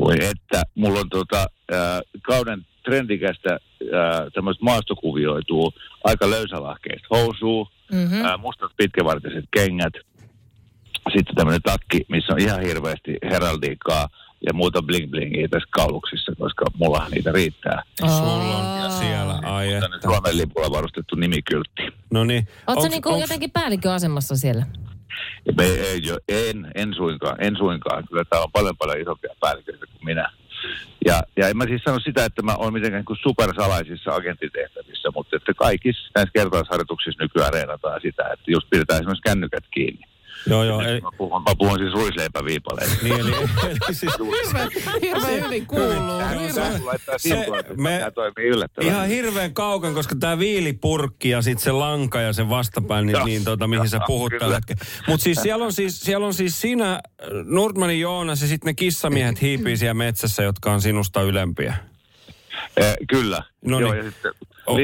Voi 0.01 0.17
että, 0.25 0.63
mulla 0.75 1.01
on 1.01 1.09
tota, 1.09 1.47
äh, 1.73 2.01
kauden 2.23 2.67
trendikästä 2.91 3.53
äh, 3.53 4.33
tämmöistä 4.35 4.65
maastokuvioituu 4.65 5.73
aika 6.05 6.31
löysälahkeista 6.31 7.07
housua, 7.11 7.71
mm-hmm. 7.93 8.25
äh, 8.25 8.39
mustat 8.39 8.73
pitkävartiset 8.77 9.45
kengät, 9.51 9.95
sitten 11.13 11.35
tämmöinen 11.35 11.63
takki, 11.63 12.01
missä 12.09 12.33
on 12.33 12.41
ihan 12.41 12.61
hirveästi 12.61 13.17
heraldiikkaa 13.31 14.09
ja 14.47 14.53
muuta 14.53 14.83
bling 14.83 15.11
blingiä 15.11 15.49
tässä 15.49 15.69
kauluksissa, 15.71 16.33
koska 16.39 16.65
mulla 16.79 17.07
niitä 17.11 17.33
riittää. 17.33 17.83
Sulla 18.01 18.33
on 18.33 18.93
siellä, 18.93 19.35
ai 19.43 19.67
Tänne 19.67 19.97
että. 19.97 20.09
Suomen 20.09 20.37
lipulla 20.37 20.71
varustettu 20.71 21.17
nimikyltti. 21.17 21.83
No 22.11 22.25
niin. 22.25 22.49
Oletko 22.67 22.89
niinku 22.89 23.09
onks- 23.09 23.21
jotenkin 23.21 23.51
päällikköasemassa 23.51 24.37
siellä? 24.37 24.67
Ja 25.47 25.53
me 25.53 25.65
ei, 25.65 26.01
jo, 26.05 26.19
en, 26.29 26.73
en 26.75 26.95
suinkaan, 26.95 27.37
en 27.41 27.57
suinkaan. 27.57 28.09
Kyllä 28.09 28.25
täällä 28.25 28.45
on 28.45 28.53
paljon 28.53 28.77
paljon 28.77 29.01
isompia 29.01 29.31
päälliköitä 29.41 29.87
kuin 29.87 30.05
minä. 30.05 30.31
Ja, 31.07 31.23
ja 31.37 31.49
en 31.49 31.57
mä 31.57 31.65
siis 31.65 31.83
sano 31.83 31.99
sitä, 32.01 32.25
että 32.25 32.43
mä 32.43 32.55
olen 32.55 32.73
mitenkään 32.73 33.05
niin 33.09 33.19
supersalaisissa 33.23 34.15
agenttitehtävissä, 34.15 35.09
mutta 35.15 35.37
että 35.37 35.55
kaikissa 35.55 36.11
näissä 36.15 36.33
kertausharjoituksissa 36.33 37.23
nykyään 37.23 37.53
reenataan 37.53 38.01
sitä, 38.01 38.23
että 38.33 38.51
just 38.51 38.71
pidetään 38.71 39.01
esimerkiksi 39.01 39.23
kännykät 39.23 39.65
kiinni. 39.71 40.16
Joo, 40.47 40.65
joo. 40.65 40.81
Eli, 40.81 41.01
Mä 41.01 41.09
puhun, 41.19 41.43
mä 41.43 41.55
puhun 41.59 41.79
siis 41.79 41.93
ruisleipäviipaleista. 41.93 42.97
niin, 43.03 43.21
eli, 43.21 43.31
eli 43.67 43.79
siis, 43.93 44.13
Hirveän, 44.47 44.69
hirveän 45.03 45.45
hyvin 45.45 45.67
kuuluu. 45.67 45.89
On 46.11 46.29
Hirveän- 46.41 46.81
se, 47.17 47.47
me- 47.77 47.99
tämä 47.99 48.11
toimii 48.11 48.47
yllättävän. 48.51 48.91
ihan 48.91 49.09
hirveän 49.09 49.55
kaukan, 49.55 49.95
koska 49.95 50.17
tämä 50.21 50.39
viilipurkki 50.39 51.29
ja 51.31 51.43
sitten 51.43 51.65
se 51.65 51.73
lanka 51.73 52.21
ja 52.21 52.33
se 52.33 52.49
vastapään, 52.49 53.07
niin, 53.07 53.25
niin 53.25 53.45
tota, 53.45 53.67
mihin 53.67 53.89
sä 53.89 54.01
puhut 54.07 54.31
kyllä. 54.31 54.41
tällä 54.41 54.55
hetkellä. 54.55 54.83
Mutta 55.09 55.25
siis 55.25 55.39
siellä 55.43 55.65
on 55.65 55.73
siis, 55.73 56.01
siellä 56.01 56.27
on 56.27 56.35
siis 56.35 56.61
sinä, 56.61 57.01
Nordmanin 57.45 58.01
Joonas 58.01 58.43
ja 58.43 58.49
sitten 58.49 58.67
ne 58.67 58.75
kissamiehet 58.75 59.43
hiipii 59.43 59.77
siellä 59.77 59.95
metsässä, 59.95 60.43
jotka 60.43 60.73
on 60.73 60.81
sinusta 60.83 61.23
ylempiä. 61.23 61.75
Eh, 62.77 62.95
kyllä. 63.09 63.43
No 63.65 63.81
Joo, 63.81 63.93
niin. 63.93 64.05
ja 64.05 64.11
sitten 64.11 64.33
Oh. 64.67 64.77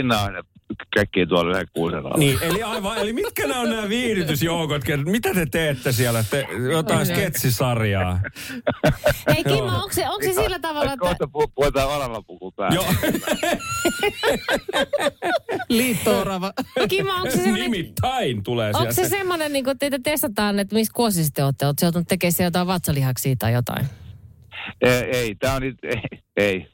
Käkkii 0.95 1.26
tuolla 1.26 1.50
yhden 1.50 1.67
kuusen 1.73 1.99
alla. 1.99 2.17
Niin, 2.19 2.38
eli 2.43 2.62
aivan, 2.62 2.99
eli 2.99 3.12
mitkä 3.12 3.47
nämä 3.47 3.61
on 3.61 3.71
nämä 3.71 3.88
viihdytysjoukot? 3.88 4.83
Mitä 5.05 5.35
te 5.35 5.47
teette 5.47 5.93
siellä? 5.93 6.25
Te, 6.31 6.47
jotain 6.73 7.07
sketsisarjaa. 7.07 8.21
Hei 9.35 9.45
Kimmo, 9.45 9.75
onko 9.75 9.93
se, 9.93 10.09
onko 10.09 10.23
se 10.23 10.33
sillä 10.33 10.59
tavalla, 10.59 10.93
että... 10.93 11.07
Kohta 11.07 11.25
pu- 11.25 11.52
puhutaan 11.55 11.88
oravapuku 11.88 12.52
päälle. 12.52 12.75
Joo, 12.75 12.87
Liitto-orava. 15.69 16.52
Kimmo, 16.88 17.12
onko 17.12 17.31
se 17.31 17.37
semmoinen... 17.37 17.71
nimittäin 17.71 18.43
tulee 18.43 18.67
Onko 18.67 18.79
sieltä. 18.79 18.95
se 18.95 19.09
semmoinen, 19.09 19.52
niin 19.52 19.64
kun 19.64 19.79
teitä 19.79 19.99
testataan, 20.02 20.59
että 20.59 20.75
missä 20.75 20.93
kuosissa 20.97 21.33
te 21.35 21.45
olette? 21.45 21.67
Oletko 21.67 21.85
joutunut 21.85 22.09
tekemään 22.09 22.35
jotain 22.45 22.67
vatsalihaksia 22.67 23.37
tai 23.38 23.52
jotain? 23.52 23.87
Ei, 24.81 25.02
ei 25.02 25.35
tämä 25.35 25.55
on 25.55 25.62
nyt, 25.62 25.79
ei, 25.85 26.00
ei. 26.37 26.67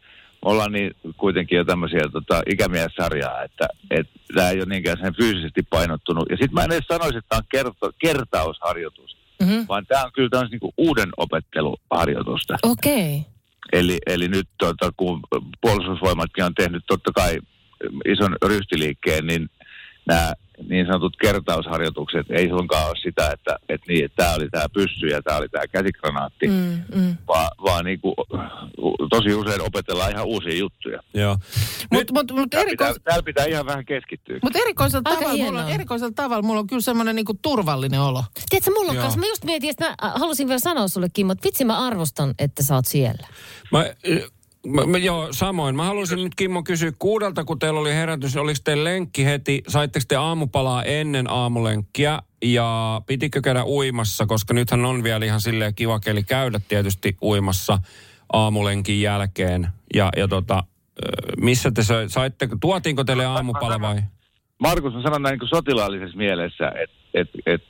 Me 0.44 0.50
ollaan 0.50 0.72
niin 0.72 0.90
kuitenkin 1.16 1.56
jo 1.56 1.64
tämmöisiä 1.64 2.00
tota, 2.12 2.42
ikämiessarjaa, 2.50 3.42
että 3.42 3.68
et, 3.90 4.06
tämä 4.34 4.50
ei 4.50 4.56
ole 4.56 4.66
niinkään 4.68 4.98
sen 5.02 5.14
fyysisesti 5.16 5.62
painottunut. 5.70 6.24
Ja 6.30 6.36
sitten 6.36 6.54
mä 6.54 6.64
en 6.64 6.72
edes 6.72 6.86
sanoisi, 6.88 7.18
että 7.18 7.28
tämä 7.28 7.38
on 7.38 7.44
kerto, 7.48 7.92
kertausharjoitus, 7.98 9.16
Mhm. 9.42 9.60
vaan 9.68 9.86
tämä 9.86 10.04
on 10.04 10.12
kyllä 10.12 10.28
tämmöistä 10.28 10.54
niinku 10.54 10.72
uuden 10.76 11.08
opetteluharjoitusta. 11.16 12.56
Okei. 12.62 13.16
Okay. 13.16 13.32
Eli, 13.72 13.98
eli 14.06 14.28
nyt 14.28 14.48
tota, 14.58 14.92
kun 14.96 15.20
puolustusvoimatkin 15.60 16.44
on 16.44 16.54
tehnyt 16.54 16.84
totta 16.86 17.12
kai 17.14 17.38
ison 18.04 18.36
ryhtiliikkeen, 18.46 19.26
niin 19.26 19.50
nämä 20.08 20.32
niin 20.68 20.86
sanotut 20.86 21.16
kertausharjoitukset 21.20 22.26
ei 22.30 22.48
suinkaan 22.48 22.86
ole 22.88 22.96
sitä, 23.02 23.30
että, 23.30 23.56
että, 23.68 23.84
niin, 23.88 24.04
että 24.04 24.16
tämä 24.22 24.34
oli 24.34 24.48
tämä 24.48 24.66
pyssy 24.74 25.06
ja 25.06 25.22
tämä 25.22 25.36
oli 25.36 25.48
tämä 25.48 25.66
käsikranaatti, 25.66 26.46
Mm, 26.48 26.82
mm. 26.94 27.16
vaan, 27.28 27.50
vaan 27.64 27.84
niin 27.84 28.00
kuin, 28.00 28.14
tosi 29.10 29.34
usein 29.34 29.60
opetellaan 29.62 30.10
ihan 30.12 30.26
uusia 30.26 30.54
juttuja. 30.58 31.00
Joo. 31.14 31.36
Mutta 31.92 32.12
mut, 32.12 32.32
mut 32.32 32.50
Täällä 32.50 32.70
pitää, 32.70 32.86
erikois, 32.88 33.04
täällä 33.04 33.22
pitää 33.22 33.44
ihan 33.44 33.66
vähän 33.66 33.84
keskittyä. 33.84 34.38
mut 34.42 34.56
erikoisella, 34.56 35.02
Aika 35.10 35.22
tavalla, 35.22 35.44
mulla, 35.44 35.64
on- 35.64 35.70
erikoisella 35.70 36.12
tavalla 36.16 36.42
mulla 36.42 36.60
on 36.60 36.66
kyllä 36.66 36.82
semmoinen 36.82 37.16
niinku 37.16 37.34
turvallinen 37.42 38.00
olo. 38.00 38.24
Tiedätkö, 38.50 38.70
mulla 38.70 38.90
on 38.92 38.96
kanssa, 38.98 39.20
mä 39.20 39.26
just 39.26 39.44
mietin, 39.44 39.70
että 39.70 39.84
mä 39.84 39.96
halusin 40.14 40.48
vielä 40.48 40.58
sanoa 40.58 40.88
sulle 40.88 41.08
Kimmo, 41.12 41.32
että 41.32 41.44
vitsi 41.46 41.64
mä 41.64 41.86
arvostan, 41.86 42.34
että 42.38 42.62
sä 42.62 42.74
oot 42.74 42.84
siellä. 42.86 43.26
Mä, 43.72 43.84
mä, 44.66 44.86
mä, 44.86 44.98
joo, 44.98 45.28
samoin. 45.30 45.76
Mä 45.76 45.84
haluaisin 45.84 46.24
nyt 46.24 46.34
Kimmo 46.34 46.62
kysyä 46.62 46.92
kuudelta, 46.98 47.44
kun 47.44 47.58
teillä 47.58 47.80
oli 47.80 47.94
herätys, 47.94 48.36
oliko 48.36 48.58
teillä 48.64 48.84
lenkki 48.84 49.24
heti, 49.24 49.62
saitteko 49.68 50.04
te 50.08 50.16
aamupalaa 50.16 50.82
ennen 50.82 51.30
aamulenkkiä 51.30 52.18
ja 52.44 53.00
pitikö 53.06 53.40
käydä 53.40 53.64
uimassa, 53.64 54.26
koska 54.26 54.54
nythän 54.54 54.84
on 54.84 55.02
vielä 55.02 55.24
ihan 55.24 55.40
silleen 55.40 55.74
kiva 55.74 56.00
keli 56.00 56.22
käydä 56.22 56.60
tietysti 56.68 57.16
uimassa 57.22 57.78
aamulenkin 58.32 59.00
jälkeen. 59.00 59.68
Ja, 59.94 60.10
ja 60.16 60.28
tota, 60.28 60.64
missä 61.40 61.70
te 61.70 61.82
saitte, 62.08 62.48
tuotiinko 62.60 63.04
teille 63.04 63.26
aamupala 63.26 63.80
vai? 63.80 63.96
Markus, 64.58 64.94
mä 64.94 65.02
sanon 65.02 65.22
näin 65.22 65.32
niin 65.32 65.38
kuin 65.38 65.48
sotilaallisessa 65.48 66.16
mielessä, 66.16 66.72
että 66.82 66.98
et, 67.14 67.28
et, 67.46 67.62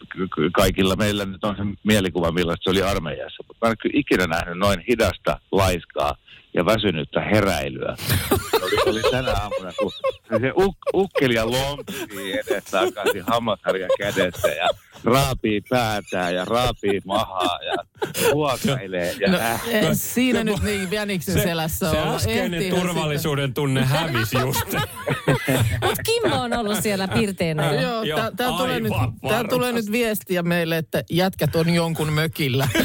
kaikilla 0.53 0.97
meillä 0.97 1.25
nyt 1.25 1.45
on 1.45 1.57
se 1.57 1.63
mielikuva, 1.85 2.33
millaista 2.33 2.65
se 2.65 2.71
oli 2.71 2.83
armeijassa. 2.83 3.45
Mutta 3.47 3.67
mä 3.67 3.69
en 3.69 3.71
ole 3.71 3.77
kyllä 3.77 4.01
ikinä 4.01 4.27
nähnyt 4.27 4.59
noin 4.59 4.85
hidasta, 4.89 5.41
laiskaa 5.53 6.15
ja 6.55 6.65
väsynyttä 6.67 7.21
heräilyä. 7.21 7.97
Se 7.99 8.65
oli, 8.65 8.77
oli 8.87 9.03
tänä 9.11 9.33
aamuna, 9.33 9.73
kun 9.79 9.93
se 10.41 10.53
uk, 10.57 10.77
ukkeli 10.95 11.35
ja 11.35 11.51
lompii 11.51 12.33
edes 12.33 12.65
takaisin 12.65 13.23
hammasharja 13.27 13.89
kädessä 13.99 14.49
ja 14.49 14.69
raapii 15.05 15.61
päätään 15.71 16.35
ja 16.35 16.45
raapii 16.45 17.01
mahaa 17.05 17.59
ja 17.65 17.75
huokailee 18.33 19.15
ja 19.21 19.31
No, 19.33 19.39
äh. 19.39 19.69
eh, 19.69 19.89
siinä 19.93 20.45
nyt 20.45 20.63
niin 20.63 20.89
jäniksen 20.93 21.35
Se, 21.35 21.41
selässä 21.43 21.91
se 21.91 22.01
on. 22.03 22.15
äskeinen 22.15 22.55
Ehtiihän 22.55 22.81
turvallisuuden 22.87 23.55
tunne 23.55 23.85
hävisi 23.85 24.39
just. 24.39 24.65
Mutta 25.87 26.03
Kimmo 26.05 26.43
on 26.43 26.53
ollut 26.53 26.83
siellä 26.83 27.09
pirteenä. 27.09 27.63
sitä- 27.71 27.75
jo. 27.83 27.89
Joo, 27.89 28.03
Joo, 28.03 28.19
tää, 28.19 28.31
tää, 28.37 28.49
tulee 28.49 28.81
nyt, 28.81 28.93
tää 29.29 29.45
tulee 29.45 29.73
nyt 29.73 29.93
viestiä 29.93 30.43
meille, 30.43 30.77
että 30.79 31.03
jätkät 31.11 31.57
on 31.57 31.71
jonkun 31.75 32.13
mökillä. 32.13 32.69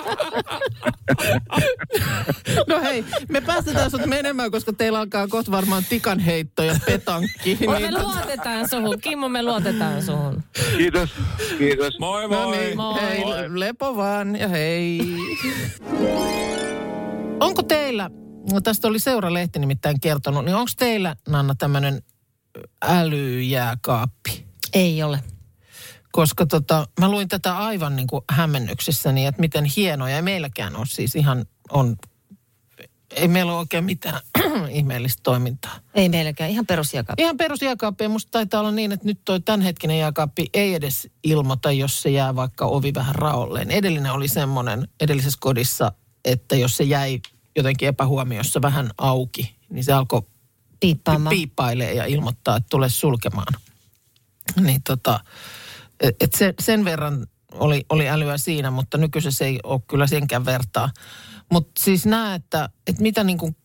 no 2.67 2.81
hei, 2.81 3.05
me 3.29 3.41
päästetään 3.41 3.91
sut 3.91 4.05
menemään, 4.05 4.51
koska 4.51 4.73
teillä 4.73 4.99
alkaa 4.99 5.27
kohta 5.27 5.51
varmaan 5.51 5.83
tikanheitto 5.89 6.63
ja 6.63 6.75
petankki. 6.85 7.57
Me 7.69 7.79
Niin, 7.79 7.93
luotetaan 7.93 8.69
suhun. 8.69 9.01
Kimmo, 9.01 9.29
me 9.29 9.43
luotetaan 9.43 10.03
suhun. 10.03 10.43
Kiitos, 10.77 11.09
kiitos. 11.57 11.99
Moi 11.99 12.27
moi. 12.27 12.37
no 12.37 12.51
niin, 12.51 12.77
Moi. 12.77 13.01
hei, 13.01 13.23
lepo 13.47 13.95
vaan 13.95 14.35
ja 14.35 14.47
hei. 14.47 15.01
Onko 17.39 17.63
teillä, 17.63 18.09
no 18.51 18.61
tästä 18.61 18.87
oli 18.87 18.99
Seuralehti 18.99 19.59
nimittäin 19.59 19.99
kertonut, 19.99 20.45
niin 20.45 20.55
onko 20.55 20.71
teillä, 20.77 21.15
Nanna, 21.29 21.55
tämmöinen 21.55 22.01
älyjääkaappi? 22.83 24.45
Ei 24.73 25.03
ole. 25.03 25.19
Koska 26.11 26.45
tota, 26.45 26.87
mä 26.99 27.11
luin 27.11 27.27
tätä 27.27 27.57
aivan 27.57 27.95
niin 27.95 28.07
kuin 28.07 28.23
hämmennyksessäni, 28.29 29.25
että 29.25 29.41
miten 29.41 29.65
hienoja. 29.65 30.15
Ei 30.15 30.21
meilläkään 30.21 30.75
ole 30.75 30.85
siis 30.85 31.15
ihan, 31.15 31.45
on, 31.69 31.97
ei 33.11 33.27
meillä 33.27 33.51
ole 33.51 33.59
oikein 33.59 33.85
mitään 33.85 34.21
ihmeellistä 34.69 35.19
toimintaa. 35.23 35.79
Ei 35.93 36.09
meilläkään. 36.09 36.49
Ihan 36.49 36.65
perusjakapi. 36.65 37.23
Ihan 37.23 37.37
perusjääkaappi. 37.37 38.03
Ja 38.03 38.09
musta 38.09 38.31
taitaa 38.31 38.59
olla 38.59 38.71
niin, 38.71 38.91
että 38.91 39.05
nyt 39.05 39.19
toi 39.25 39.39
tämänhetkinen 39.39 39.99
jääkaappi 39.99 40.49
ei 40.53 40.73
edes 40.73 41.09
ilmoita, 41.23 41.71
jos 41.71 42.01
se 42.01 42.09
jää 42.09 42.35
vaikka 42.35 42.65
ovi 42.65 42.93
vähän 42.93 43.15
raolleen. 43.15 43.71
Edellinen 43.71 44.11
oli 44.11 44.27
semmoinen 44.27 44.87
edellisessä 44.99 45.37
kodissa, 45.41 45.91
että 46.25 46.55
jos 46.55 46.77
se 46.77 46.83
jäi 46.83 47.19
jotenkin 47.55 47.87
epähuomiossa 47.87 48.61
vähän 48.61 48.91
auki, 48.97 49.55
niin 49.69 49.83
se 49.83 49.93
alkoi 49.93 50.21
piippailee 51.29 51.93
ja 51.93 52.05
ilmoittaa, 52.05 52.57
että 52.57 52.67
tule 52.69 52.89
sulkemaan. 52.89 53.53
Niin 54.61 54.83
tota, 54.83 55.19
et 56.01 56.15
et 56.19 56.33
sen, 56.33 56.53
sen 56.61 56.85
verran 56.85 57.25
oli, 57.53 57.85
oli 57.89 58.09
älyä 58.09 58.37
siinä, 58.37 58.71
mutta 58.71 58.97
nykyisessä 58.97 59.45
ei 59.45 59.59
ole 59.63 59.81
kyllä 59.87 60.07
senkään 60.07 60.45
vertaa. 60.45 60.89
Mutta 61.51 61.71
siis 61.83 62.05
näe, 62.05 62.35
että, 62.35 62.69
että 62.87 63.01
mitä 63.01 63.23
niin 63.23 63.37
kuin, 63.37 63.55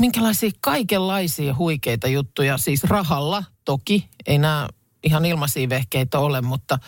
minkälaisia 0.00 0.50
kaikenlaisia 0.60 1.54
huikeita 1.54 2.08
juttuja, 2.08 2.58
siis 2.58 2.84
rahalla 2.84 3.44
toki, 3.64 4.08
ei 4.26 4.38
nämä 4.38 4.68
ihan 5.02 5.24
ilmaisia 5.24 5.68
vehkeitä 5.68 6.18
ole, 6.18 6.40
mutta 6.40 6.78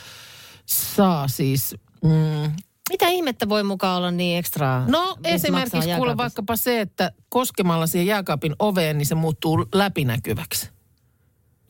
saa 0.66 1.28
siis, 1.28 1.74
mm, 2.04 2.52
Mitä 2.88 3.08
ihmettä 3.08 3.48
voi 3.48 3.62
mukaan 3.62 3.96
olla 3.96 4.10
niin 4.10 4.38
ekstraa? 4.38 4.84
No 4.88 5.16
esimerkiksi 5.24 5.88
kuule 5.96 6.16
vaikkapa 6.16 6.56
se, 6.56 6.80
että 6.80 7.12
koskemalla 7.28 7.86
siihen 7.86 8.06
jääkaapin 8.06 8.56
oveen, 8.58 8.98
niin 8.98 9.06
se 9.06 9.14
muuttuu 9.14 9.66
läpinäkyväksi. 9.74 10.75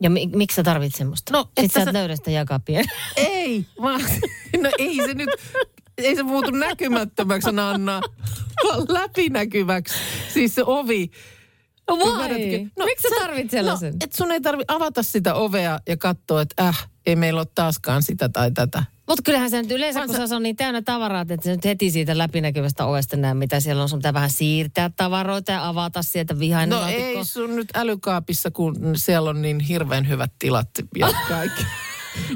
Ja 0.01 0.09
mi- 0.09 0.27
miksi 0.35 0.55
sä 0.55 0.63
tarvitset 0.63 0.97
semmoista? 0.97 1.33
No, 1.33 1.49
että 1.57 1.73
sä 1.73 1.79
et 1.81 1.85
sä- 1.85 1.93
löydä 1.93 2.15
sitä 2.15 2.31
jääkaappia. 2.31 2.83
Ei, 3.15 3.65
vaan, 3.81 4.01
no 4.63 4.69
ei 4.77 4.95
se 4.95 5.13
nyt, 5.13 5.29
ei 5.97 6.15
se 6.15 6.23
muutu 6.23 6.51
näkymättömäksi, 6.51 7.49
Anna, 7.49 8.01
vaan 8.63 8.85
läpinäkyväksi. 8.89 9.95
Siis 10.33 10.55
se 10.55 10.63
ovi. 10.65 11.11
Vai? 11.89 12.29
Miksi 12.85 13.07
sä 13.09 13.15
tarvit 13.19 13.51
sellaisen? 13.51 13.93
No, 13.93 13.97
et 14.03 14.13
sun 14.13 14.31
ei 14.31 14.41
tarvi 14.41 14.63
avata 14.67 15.03
sitä 15.03 15.35
ovea 15.35 15.79
ja 15.87 15.97
katsoa, 15.97 16.41
että 16.41 16.67
äh, 16.67 16.87
ei 17.07 17.15
meillä 17.15 17.39
ole 17.41 17.47
taaskaan 17.55 18.03
sitä 18.03 18.29
tai 18.29 18.51
tätä. 18.51 18.83
Mutta 19.07 19.23
kyllähän 19.23 19.49
se 19.49 19.61
nyt 19.61 19.71
yleensä, 19.71 20.05
kun 20.05 20.27
se 20.27 20.35
on 20.35 20.43
niin 20.43 20.55
täynnä 20.55 20.81
tavaraa, 20.81 21.21
että 21.21 21.35
se 21.43 21.51
nyt 21.51 21.65
heti 21.65 21.91
siitä 21.91 22.17
läpinäkyvästä 22.17 22.85
ovesta 22.85 23.17
näe, 23.17 23.33
mitä 23.33 23.59
siellä 23.59 23.83
on. 23.83 23.89
Sun 23.89 23.99
pitää 23.99 24.13
vähän 24.13 24.29
siirtää 24.29 24.89
tavaroita 24.95 25.51
ja 25.51 25.67
avata 25.67 26.03
sieltä 26.03 26.39
vihainen 26.39 26.69
No 26.75 26.81
laatikko. 26.81 27.03
ei 27.05 27.25
sun 27.25 27.55
nyt 27.55 27.67
älykaapissa, 27.73 28.51
kun 28.51 28.75
siellä 28.95 29.29
on 29.29 29.41
niin 29.41 29.59
hirveän 29.59 30.07
hyvät 30.07 30.31
tilat 30.39 30.69
ja 30.97 31.07
kaikki. 31.29 31.65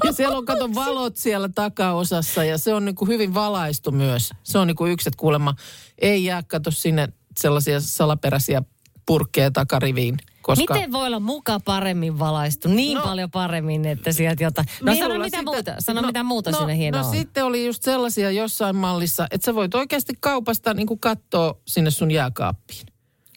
Ja 0.03 0.12
siellä 0.12 0.38
on, 0.38 0.45
kato, 0.45 0.75
valot 0.75 1.17
siellä 1.17 1.49
takaosassa 1.49 2.43
ja 2.43 2.57
se 2.57 2.73
on 2.73 2.86
niin 2.86 2.95
kuin 2.95 3.10
hyvin 3.10 3.34
valaistu 3.34 3.91
myös. 3.91 4.29
Se 4.43 4.57
on 4.57 4.67
niin 4.67 4.75
kuin 4.75 4.91
yksi, 4.91 5.10
että 5.10 5.17
kuulemma 5.17 5.55
ei 5.97 6.23
jää, 6.25 6.43
kato 6.43 6.71
sinne 6.71 7.07
sellaisia 7.39 7.79
salaperäisiä 7.79 8.62
purkkeja 9.05 9.51
takariviin. 9.51 10.17
Koska 10.41 10.73
Miten 10.73 10.91
voi 10.91 11.08
olla 11.08 11.19
muka 11.19 11.60
paremmin 11.60 12.19
valaistu? 12.19 12.67
Niin 12.69 12.95
No. 12.97 13.04
paljon 13.04 13.32
paremmin, 13.32 13.86
että 13.86 14.12
sieltä 14.12 14.43
jotain... 14.43 14.67
No 14.84 14.95
sano 14.95 15.13
mitä 15.19 15.38
sitä- 15.38 15.51
muuta, 15.51 15.75
sano 15.80 16.01
mitä 16.01 16.23
muuta 16.23 16.51
no, 16.51 16.58
sinne 16.58 16.77
hienoa 16.77 17.01
No 17.01 17.08
on. 17.08 17.13
sitten 17.15 17.45
oli 17.45 17.65
just 17.65 17.84
sellaisia 17.84 18.32
jossain 18.32 18.75
mallissa, 18.75 19.27
että 19.32 19.45
sä 19.45 19.56
voit 19.56 19.75
oikeasti 19.75 20.13
kaupasta 20.19 20.73
niin 20.73 20.88
kuin 20.88 20.99
katsoa 20.99 21.56
sinne 21.67 21.91
sun 21.91 22.12
jääkaappiin. 22.12 22.86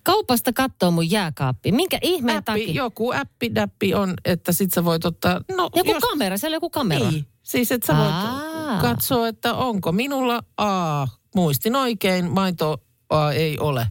Kaupasta 0.03 0.53
kattoo 0.53 0.91
mun 0.91 1.11
jääkaappi. 1.11 1.73
Minkä 1.73 1.99
ihmeen 2.03 2.39
Appi, 2.39 2.53
takia? 2.53 2.75
joku 2.75 3.13
appi, 3.13 3.55
däppi 3.55 3.95
on, 3.95 4.15
että 4.25 4.53
sit 4.53 4.73
sä 4.73 4.85
voit 4.85 5.05
ottaa... 5.05 5.41
No, 5.57 5.71
Joku 5.77 5.91
jos- 5.91 6.03
kamera, 6.03 6.37
siellä 6.37 6.55
on 6.55 6.57
joku 6.57 6.71
kamera. 6.71 7.11
Niin. 7.11 7.27
Siis 7.43 7.73
että 7.73 7.87
sä 7.87 7.97
voit 7.97 8.11
Aa. 8.13 8.81
katsoa, 8.81 9.29
että 9.29 9.55
onko 9.55 9.93
minulla 9.93 10.43
A, 10.57 11.07
muistin 11.35 11.77
oikein, 11.77 12.31
maito 12.31 12.83
A 13.11 13.33
ei 13.33 13.59
ole. 13.59 13.87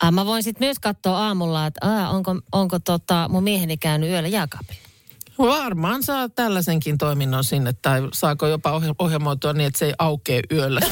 Ah, 0.00 0.12
mä 0.12 0.26
voin 0.26 0.42
sitten 0.42 0.66
myös 0.66 0.78
katsoa 0.78 1.18
aamulla, 1.26 1.66
että 1.66 1.86
aa, 1.86 2.10
onko, 2.10 2.36
onko 2.52 2.78
tota, 2.78 3.26
mun 3.28 3.44
mieheni 3.44 3.76
käynyt 3.76 4.10
yöllä 4.10 4.28
jääkaapilla. 4.28 4.80
Varmaan 5.38 6.02
saa 6.02 6.28
tällaisenkin 6.28 6.98
toiminnon 6.98 7.44
sinne, 7.44 7.72
tai 7.72 8.00
saako 8.12 8.46
jopa 8.46 8.70
ohje- 8.80 8.94
ohjelmoitua 8.98 9.52
niin, 9.52 9.66
että 9.66 9.78
se 9.78 9.86
ei 9.86 9.92
aukee 9.98 10.40
yöllä. 10.52 10.80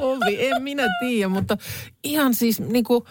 Ovi, 0.00 0.46
en 0.48 0.62
minä 0.62 0.84
tiedä, 1.00 1.28
mutta 1.28 1.56
ihan 2.04 2.34
siis 2.34 2.60
niin 2.60 2.84
kuin... 2.84 3.04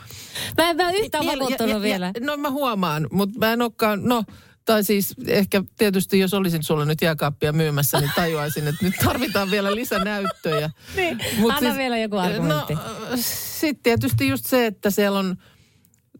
Mä 0.58 0.70
en, 0.70 0.82
en 0.82 0.96
yhtään 0.96 1.26
Vielä- 1.26 1.34
vakuuttunut 1.40 1.70
ja- 1.72 1.78
ja- 1.78 1.82
vielä. 1.82 2.12
No 2.20 2.38
mä 2.38 2.50
huomaan, 2.50 3.08
mutta 3.12 3.40
mä 3.40 3.54
en 3.54 3.62
olekaan, 3.62 4.04
no... 4.04 4.24
Tai 4.66 4.84
siis 4.84 5.16
ehkä 5.28 5.64
tietysti, 5.78 6.20
jos 6.20 6.34
olisin 6.34 6.64
sulle 6.64 6.86
nyt 6.86 7.02
jääkaappia 7.02 7.54
myymässä, 7.54 8.00
niin 8.00 8.12
tajuaisin, 8.16 8.68
että 8.68 8.86
nyt 8.86 8.94
tarvitaan 9.06 9.52
vielä 9.52 9.76
lisänäyttöjä. 9.76 10.70
Niin, 10.96 11.22
Mut 11.38 11.52
anna 11.52 11.76
vielä 11.76 11.98
joku 11.98 12.18
argumentti. 12.18 12.74
No, 12.74 12.82
sitten 13.16 13.84
tietysti 13.84 14.28
just 14.28 14.46
se, 14.46 14.66
että 14.66 14.90
siellä 14.90 15.20
on 15.20 15.36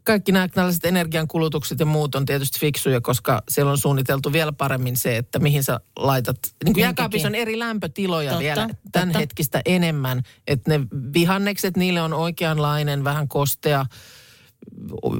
kaikki 0.06 0.32
nämä 0.32 0.48
tällaiset 0.48 0.84
energiankulutukset 0.84 1.80
ja 1.80 1.86
muut 1.86 2.14
on 2.14 2.26
tietysti 2.26 2.60
fiksuja, 2.60 3.00
koska 3.00 3.42
siellä 3.48 3.72
on 3.72 3.78
suunniteltu 3.78 4.32
vielä 4.32 4.52
paremmin 4.52 4.96
se, 4.96 5.16
että 5.16 5.38
mihin 5.38 5.64
sä 5.64 5.80
laitat. 5.96 6.38
Niin 6.64 6.74
kuin 6.74 6.82
jääkaapissa 6.82 7.28
on 7.28 7.34
eri 7.34 7.58
lämpötiloja 7.58 8.30
Totta, 8.30 8.42
vielä 8.42 8.66
totta. 8.68 8.76
tämän 8.92 9.14
hetkistä 9.14 9.62
enemmän. 9.64 10.22
Että 10.46 10.78
ne 10.78 10.86
vihannekset, 11.12 11.76
niille 11.76 12.02
on 12.02 12.12
oikeanlainen, 12.12 13.04
vähän 13.04 13.28
kostea 13.28 13.86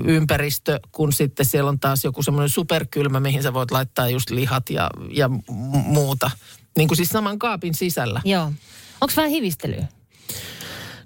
ympäristö, 0.04 0.80
kun 0.92 1.12
sitten 1.12 1.46
siellä 1.46 1.68
on 1.68 1.80
taas 1.80 2.04
joku 2.04 2.22
semmoinen 2.22 2.48
superkylmä, 2.48 3.20
mihin 3.20 3.42
sä 3.42 3.54
voit 3.54 3.70
laittaa 3.70 4.08
just 4.08 4.30
lihat 4.30 4.70
ja, 4.70 4.90
ja 5.10 5.30
muuta. 5.68 6.30
Niin 6.76 6.88
kuin 6.88 6.96
siis 6.96 7.08
saman 7.08 7.38
kaapin 7.38 7.74
sisällä. 7.74 8.20
Joo. 8.24 8.52
Onko 9.00 9.12
vähän 9.16 9.30
hivistelyä? 9.30 9.86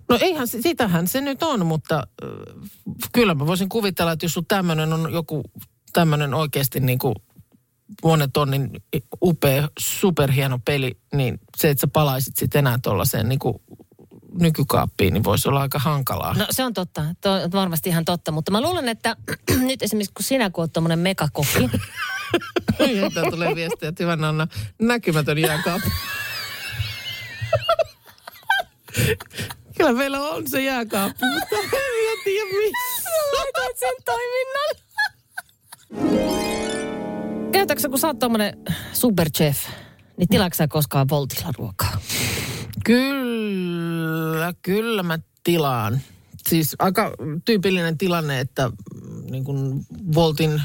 No 0.09 0.19
eihän, 0.21 0.49
sitähän 0.49 1.09
se 1.09 1.21
nyt 1.21 1.43
on, 1.43 1.67
mutta 1.67 2.07
äh, 2.25 2.29
kyllä 3.13 3.35
mä 3.35 3.47
voisin 3.47 3.69
kuvitella, 3.69 4.13
että 4.13 4.25
jos 4.25 4.35
sun 4.35 4.47
tämmöinen 4.47 4.93
on 4.93 5.13
joku 5.13 5.43
tämmöinen 5.93 6.35
oikeasti 6.35 6.81
niin 6.81 6.99
kuin 6.99 7.15
monen 8.05 8.33
tonnin 8.33 8.71
upea, 9.23 9.69
superhieno 9.79 10.59
peli, 10.65 10.99
niin 11.15 11.41
se, 11.57 11.71
että 11.71 11.81
sä 11.81 11.89
palaisit 11.93 12.37
sitten 12.37 12.59
enää 12.59 12.79
tuollaiseen 12.83 13.29
niin 13.29 13.39
kuin 13.39 13.55
nykykaappiin, 14.41 15.15
niin 15.15 15.25
voisi 15.25 15.49
olla 15.49 15.61
aika 15.61 15.79
hankalaa. 15.79 16.35
No 16.35 16.47
se 16.51 16.65
on 16.65 16.75
totta, 16.75 17.05
to, 17.21 17.31
varmasti 17.53 17.89
ihan 17.89 18.05
totta, 18.05 18.33
mutta 18.33 18.53
mä 18.53 18.61
luulen, 18.61 18.89
että 18.89 19.17
nyt 19.69 19.83
esimerkiksi 19.83 20.13
kun 20.15 20.25
sinä 20.25 20.51
kun 20.51 20.63
oot 20.63 20.73
tommonen 20.73 20.99
megakokki, 20.99 21.71
Tää 23.15 23.31
tulee 23.31 23.55
viestiä, 23.55 23.89
että 23.89 24.03
hyvän 24.05 24.25
Anna, 24.25 24.47
näkymätön 24.79 25.39
jääkaappi. 25.39 25.91
Kyllä 29.77 29.93
meillä 29.93 30.21
on 30.21 30.49
se 30.49 30.63
jääkaappi, 30.63 31.27
mutta 31.27 31.57
en 31.57 31.71
tiedä 32.25 32.47
missä. 32.47 33.11
laitat 33.33 33.79
sen 33.79 33.95
toiminnan. 34.05 34.71
Käytätkö 37.53 37.83
sä, 37.83 37.89
kun 37.89 37.99
sä 37.99 38.07
oot 38.07 38.19
tommonen 38.19 38.55
superchef, 38.93 39.59
niin 40.17 40.29
tilaatko 40.29 40.57
sä 40.57 40.69
koskaan 40.69 41.09
Voltilla 41.09 41.53
ruokaa? 41.59 42.01
Kyllä, 42.85 43.30
kyllä 44.63 45.03
mä 45.03 45.19
tilaan. 45.45 46.01
Siis 46.49 46.77
aika 46.79 47.15
tyypillinen 47.45 47.99
tilanne, 47.99 48.41
että 48.41 48.69
mm, 48.69 49.31
niin 49.31 49.45
kuin 49.45 49.87
Voltin 50.15 50.63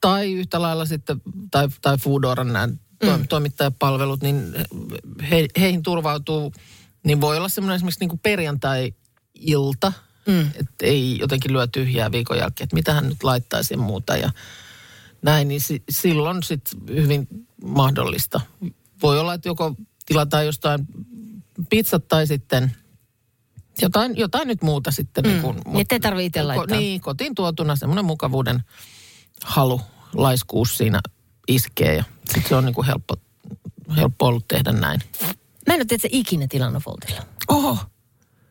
tai 0.00 0.32
yhtä 0.32 0.62
lailla 0.62 0.84
sitten, 0.84 1.22
tai, 1.50 1.68
tai 1.82 1.98
Foodoran 1.98 2.52
nämä 2.52 2.68
to, 3.04 3.18
toimittajapalvelut, 3.28 4.22
niin 4.22 4.54
he, 5.30 5.46
heihin 5.60 5.82
turvautuu 5.82 6.52
Niin 7.04 7.20
voi 7.20 7.36
olla 7.36 7.48
semmoinen 7.48 7.76
esimerkiksi 7.76 8.00
niin 8.00 8.08
kuin 8.08 8.20
perjantai-ilta, 8.20 9.92
mm. 10.26 10.40
että 10.40 10.86
ei 10.86 11.18
jotenkin 11.18 11.52
lyö 11.52 11.66
tyhjää 11.66 12.12
viikon 12.12 12.38
jälkeen, 12.38 12.64
että 12.64 12.76
mitä 12.76 12.94
hän 12.94 13.08
nyt 13.08 13.22
laittaisi 13.22 13.74
ja 13.74 13.78
muuta 13.78 14.16
ja 14.16 14.30
näin, 15.22 15.48
niin 15.48 15.60
si- 15.60 15.82
silloin 15.90 16.42
sitten 16.42 16.80
hyvin 16.88 17.28
mahdollista. 17.64 18.40
Voi 19.02 19.20
olla, 19.20 19.34
että 19.34 19.48
joko 19.48 19.74
tilataan 20.06 20.46
jostain 20.46 20.86
pizzat 21.70 22.08
tai 22.08 22.26
sitten 22.26 22.76
jotain, 23.82 24.16
jotain 24.16 24.48
nyt 24.48 24.62
muuta 24.62 24.90
sitten. 24.90 25.24
Mm. 25.24 25.30
Niin 25.30 25.42
kuin, 25.42 25.60
Niin 25.66 25.80
ettei 25.80 26.00
tarvitse 26.00 26.26
itse 26.26 26.42
laittaa. 26.42 26.78
Niin, 26.78 27.00
kotiin 27.00 27.34
tuotuna 27.34 27.76
semmoinen 27.76 28.04
mukavuuden 28.04 28.64
halu, 29.44 29.80
laiskuus 30.14 30.76
siinä 30.78 31.00
iskee 31.48 31.94
ja 31.94 32.04
sitten 32.26 32.48
se 32.48 32.54
on 32.56 32.64
niin 32.64 32.74
kuin 32.74 32.86
helppo, 32.86 33.14
helppo 33.96 34.26
ollut 34.26 34.48
tehdä 34.48 34.72
näin. 34.72 35.00
Mä 35.66 35.74
en 35.74 35.80
ole 35.80 35.84
tietysti 35.84 36.08
ikinä 36.12 36.46
tilannut 36.48 36.82
Voltilla. 36.86 37.22
Oho, 37.48 37.78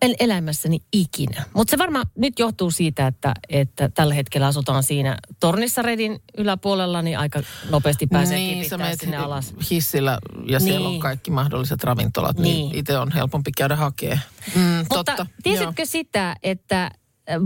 El- 0.01 0.15
elämässäni 0.19 0.79
ikinä. 0.93 1.43
Mutta 1.53 1.71
se 1.71 1.77
varmaan 1.77 2.05
nyt 2.17 2.39
johtuu 2.39 2.71
siitä, 2.71 3.07
että, 3.07 3.33
että 3.49 3.89
tällä 3.89 4.13
hetkellä 4.13 4.47
asutaan 4.47 4.83
siinä 4.83 5.17
tornissa 5.39 5.81
redin 5.81 6.19
yläpuolella, 6.37 7.01
niin 7.01 7.19
aika 7.19 7.43
nopeasti 7.69 8.07
pääsee 8.07 8.37
niin, 8.37 8.69
sä 8.69 8.77
sinne 8.99 9.17
alas. 9.17 9.53
hissillä 9.71 10.11
ja 10.45 10.59
niin. 10.59 10.61
siellä 10.61 10.87
on 10.87 10.91
Niin. 10.93 11.01
kaikki 11.01 11.31
mahdolliset 11.31 11.83
ravintolat, 11.83 12.37
niin, 12.37 12.55
Niin. 12.69 12.75
itse 12.75 12.97
on 12.97 13.11
helpompi 13.11 13.51
käydä 13.57 13.75
hakemaan. 13.75 14.19
Mm, 14.55 14.61
Mutta 14.61 15.03
totta. 15.03 15.25
tiesitkö 15.43 15.85
sitä, 15.85 16.35
että 16.43 16.91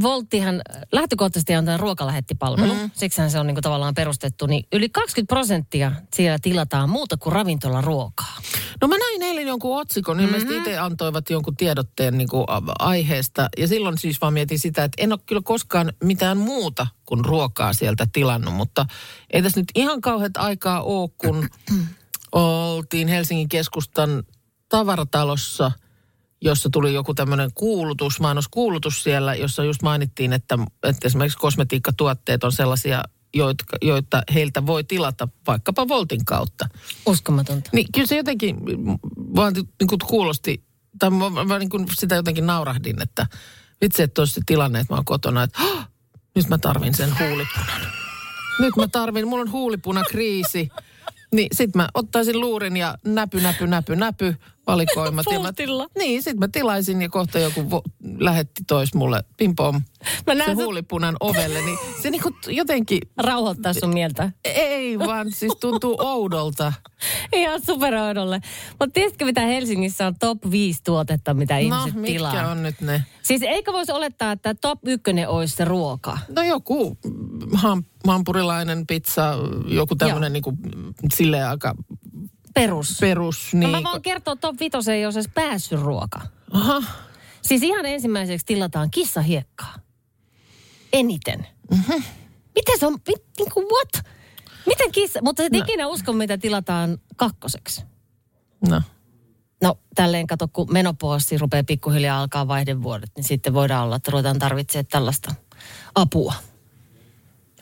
Volttihan 0.01 0.61
lähtökohtaisesti 0.91 1.55
on 1.55 1.65
tämä 1.65 1.77
ruokalähettipalvelu, 1.77 2.73
mm. 2.73 2.91
siksihän 2.93 3.31
se 3.31 3.39
on 3.39 3.47
niinku 3.47 3.61
tavallaan 3.61 3.93
perustettu, 3.93 4.45
niin 4.45 4.63
yli 4.73 4.89
20 4.89 5.33
prosenttia 5.35 5.91
siellä 6.13 6.38
tilataan 6.41 6.89
muuta 6.89 7.17
kuin 7.17 7.33
ravintolaruokaa. 7.33 8.38
No 8.81 8.88
mä 8.88 8.95
näin 8.97 9.21
eilen 9.23 9.47
jonkun 9.47 9.79
otsikon, 9.79 10.17
Mhm. 10.17 10.25
ilmeisesti 10.25 10.57
itse 10.57 10.77
antoivat 10.77 11.29
jonkun 11.29 11.57
tiedotteen 11.57 12.17
niin 12.17 12.27
kuin 12.27 12.45
aiheesta. 12.79 13.49
Ja 13.57 13.67
silloin 13.67 13.97
siis 13.97 14.21
vaan 14.21 14.33
mietin 14.33 14.59
sitä, 14.59 14.83
että 14.83 15.03
en 15.03 15.11
ole 15.11 15.19
kyllä 15.25 15.41
koskaan 15.45 15.93
mitään 16.03 16.38
muuta 16.38 16.88
kuin 17.05 17.25
ruokaa 17.25 17.73
sieltä 17.73 18.07
tilannut. 18.13 18.53
Mutta 18.53 18.85
ei 19.33 19.41
tässä 19.41 19.59
nyt 19.61 19.71
ihan 19.75 20.01
kauheat 20.01 20.38
aikaa 20.38 20.81
ole, 20.81 21.09
kun 21.17 21.49
oltiin 22.31 23.07
Helsingin 23.07 23.49
keskustan 23.49 24.23
tavaratalossa, 24.69 25.71
jossa 26.41 26.69
tuli 26.69 26.93
joku 26.93 27.13
tämmöinen 27.13 27.50
kuulutus, 27.56 28.19
mainoskuulutus 28.19 29.04
siellä, 29.04 29.36
jossa 29.36 29.63
just 29.63 29.82
mainittiin, 29.82 30.34
että, 30.34 30.58
että 30.84 31.08
esimerkiksi 31.08 31.38
kosmetiikkatuotteet 31.38 32.43
on 32.43 32.52
sellaisia, 32.52 33.04
joita, 33.34 33.63
joita 33.82 34.24
heiltä 34.34 34.65
voi 34.65 34.84
tilata 34.84 35.28
vaikkapa 35.48 35.88
Voltin 35.88 36.26
kautta. 36.26 36.69
Uskomatonta. 37.06 37.69
Niin 37.74 37.88
kyllä 37.93 38.08
se 38.08 38.17
jotenkin 38.17 38.58
vaan 39.36 39.54
niin 39.54 39.88
kuin 39.88 40.00
kuulosti, 40.08 40.63
tai 41.00 41.10
mä, 41.10 41.43
mä 41.45 41.60
niin 41.60 41.69
kuin 41.69 41.86
sitä 41.93 42.15
jotenkin 42.15 42.45
naurahdin, 42.45 43.02
että 43.02 43.28
vitsi, 43.82 44.04
että 44.04 44.21
olisi 44.21 44.34
se 44.34 44.41
tilanne, 44.45 44.80
että 44.80 44.93
mä 44.93 44.98
oon 44.98 45.06
kotona, 45.06 45.43
että 45.43 45.60
"Hah, 45.62 45.89
nyt 46.36 46.50
mä 46.50 46.58
tarvin 46.58 46.93
sen 46.93 47.19
huulipunan. 47.19 47.82
Nyt 48.60 48.76
mä 48.76 48.88
tarvin, 48.88 49.28
mulla 49.28 49.41
on 49.41 49.52
huulipuna-kriisi. 49.52 50.69
Niin 51.36 51.48
sit 51.54 51.76
mä 51.76 51.88
ottaisin 51.93 52.39
luurin 52.39 52.78
ja 52.78 52.98
näpy, 53.06 53.41
näpy, 53.41 53.67
näpy, 53.67 53.95
näpy 53.95 54.36
valikoimat. 54.67 55.26
ja 55.32 55.39
mä, 55.39 55.52
niin, 55.98 56.24
sit 56.24 56.38
mä 56.38 56.48
tilaisin 56.48 57.02
ja 57.02 57.10
kohta 57.10 57.39
joku 57.39 57.69
vo, 57.71 57.82
lähetti 58.19 58.63
tois 58.67 58.93
mulle 58.93 59.24
pimpom 59.38 59.76
Mä 60.28 60.34
se 60.34 60.36
näen 60.36 60.58
sut- 60.58 60.63
huulipunan 60.63 61.15
ovelle. 61.19 61.62
Niin 61.62 61.78
se 62.02 62.10
niinku 62.10 62.32
jotenkin, 62.48 63.00
Rauhoittaa 63.17 63.74
sun 63.74 63.93
mieltä. 63.93 64.32
ei 64.45 65.00
vaan 65.00 65.32
siis 65.32 65.54
tuntuu 65.60 65.95
oudolta. 66.00 66.74
Ihan 67.34 67.62
superoudolle. 67.65 68.41
Mutta 68.69 68.93
tiesitkö, 68.93 69.26
mitä 69.26 69.41
Helsingissä 69.41 70.08
on 70.08 70.15
top 70.19 70.38
5 70.52 70.82
tuotetta, 70.84 71.34
mitä 71.34 71.54
No, 71.54 71.60
ihmiset 71.60 71.93
mitkä 72.02 72.13
tilaa? 72.17 72.52
on 72.52 72.63
nyt 72.63 72.82
ne? 72.82 73.04
Siis 73.21 73.41
eikö 73.41 73.74
voisi 73.74 73.91
olettaa, 73.91 74.32
että 74.32 74.54
top 74.62 74.80
1 74.88 75.04
olisi 75.28 75.56
se 75.56 75.65
ruoka? 75.65 76.17
No 76.36 76.43
joku 76.43 76.98
ham, 77.54 77.84
hampurilainen 78.08 78.88
pizza, 78.88 79.34
joku 79.68 79.96
tämmöinen 79.96 80.34
niin 80.34 80.44
kuin, 80.44 80.58
silleen 81.15 81.48
aika 81.48 81.76
Perus. 82.54 82.98
perus. 83.00 83.54
No 83.54 83.60
Niin, 83.60 83.70
mä 83.72 83.84
vaan 83.84 84.02
kertoo 84.02 84.36
top 84.36 84.56
5 84.60 84.91
ei 84.91 85.06
olisi 85.06 85.20
edes 85.20 85.32
päässyt 85.34 85.82
ruoka. 85.82 86.22
Aha, 86.52 86.84
Siis 87.41 87.63
ihan 87.63 87.86
ensimmäiseksi 87.86 88.46
tilataan 88.46 88.91
kissahiekkaa. 88.91 89.76
Eniten. 90.94 91.48
Mm-hmm. 91.72 92.04
Miten 92.56 92.80
se 92.80 92.86
on, 92.88 92.94
mit, 92.94 93.24
niin 93.38 93.52
kuin 93.54 93.65
what? 93.65 94.06
Miten 94.65 94.91
kissa, 94.91 95.20
mutta 95.24 95.44
et 95.44 95.52
No. 95.54 95.60
ikinä 95.60 95.88
usko, 95.88 96.13
mitä 96.13 96.38
tilataan 96.38 96.98
kakkoseksi. 97.15 97.84
no. 98.70 98.82
No 99.63 99.78
tälleen 99.96 100.28
kato, 100.28 100.48
kun 100.54 100.68
menopoossi 100.74 101.38
rupeaa 101.38 101.63
pikkuhiljaa 101.63 102.20
alkaa 102.20 102.48
vaihdevuodet, 102.48 103.10
niin 103.15 103.24
sitten 103.24 103.54
voidaan 103.54 103.84
olla, 103.86 103.96
että 103.96 104.12
ruvetaan 104.12 104.39
tarvitsee 104.39 104.84
tällaista 104.84 105.36
apua. 105.96 106.34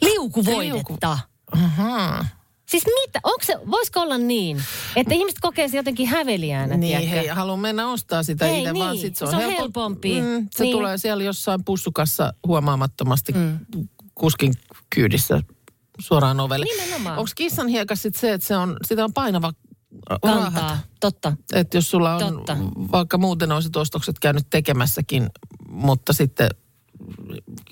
Liukuvoidetta. 0.04 1.20
Aha. 1.52 2.26
Siis 2.70 2.84
mitä? 2.86 3.20
Onko 3.24 3.40
se, 3.44 3.58
voisiko 3.72 4.00
olla 4.00 4.18
niin, 4.18 4.64
että 4.96 5.14
ihmiset 5.14 5.40
kokee 5.42 5.68
se 5.68 5.78
jotenkin 5.78 6.08
häveliäänä, 6.08 6.78
Niin, 6.78 6.98
tiedätkö? 6.98 7.10
hei, 7.20 7.28
haluan 7.28 7.60
mennä 7.60 7.88
ostaa 7.92 8.24
sitä 8.24 8.48
itse, 8.48 8.74
vaan 8.74 8.92
niin, 8.92 9.02
sit 9.02 9.16
se 9.16 9.26
on, 9.26 9.32
se 9.32 9.36
on 9.38 9.42
helppo- 9.44 9.58
helpompi. 9.60 10.22
Mm, 10.22 10.48
se 10.52 10.64
Niin. 10.64 10.72
tulee 10.78 10.98
siellä 10.98 11.24
jossain 11.24 11.64
pussukassa 11.64 12.34
huomaamattomasti 12.48 13.34
mm. 13.34 13.60
kuskin 14.16 14.54
kyydissä 14.90 15.42
suoraan 16.00 16.40
ovelle. 16.40 16.66
Nimenomaan. 16.66 17.18
Onko 17.18 17.32
kissan 17.36 17.68
hiekas 17.68 18.02
sit 18.02 18.16
se, 18.16 18.34
että 18.34 18.48
se 18.48 18.58
on, 18.58 18.78
sitä 18.86 19.04
on 19.04 19.14
painava 19.14 19.54
Kantaa, 20.10 20.36
raahata? 20.36 20.78
totta. 21.00 21.34
Että 21.54 21.78
jos 21.78 21.92
sulla 21.92 22.16
on, 22.16 22.20
Totta. 22.36 22.58
vaikka 22.92 23.18
muuten 23.18 23.52
olisit 23.52 23.76
ostokset 23.76 24.20
käynyt 24.20 24.48
tekemässäkin, 24.50 25.30
mutta 25.70 26.14
sitten 26.14 26.50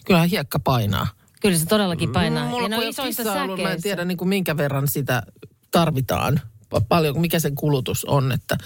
kyllähän 0.05 0.29
hiekka 0.29 0.59
painaa. 0.59 1.07
Kyllä 1.41 1.57
se 1.57 1.65
todellakin 1.65 2.11
painaa. 2.11 2.45
Mulla 2.49 2.63
ja 2.63 2.69
ne 2.69 2.77
on 2.77 2.83
isoissa 2.83 3.33
ollut, 3.33 3.61
mä 3.61 3.71
en 3.71 3.81
tiedä 3.81 4.05
niin 4.05 4.17
kuin 4.17 4.27
minkä 4.29 4.57
verran 4.57 4.87
sitä 4.87 5.23
tarvitaan. 5.71 6.41
Pa- 6.75 6.85
Paljon, 6.89 7.21
mikä 7.21 7.39
sen 7.39 7.55
kulutus 7.55 8.05
on. 8.05 8.31
Että 8.31 8.57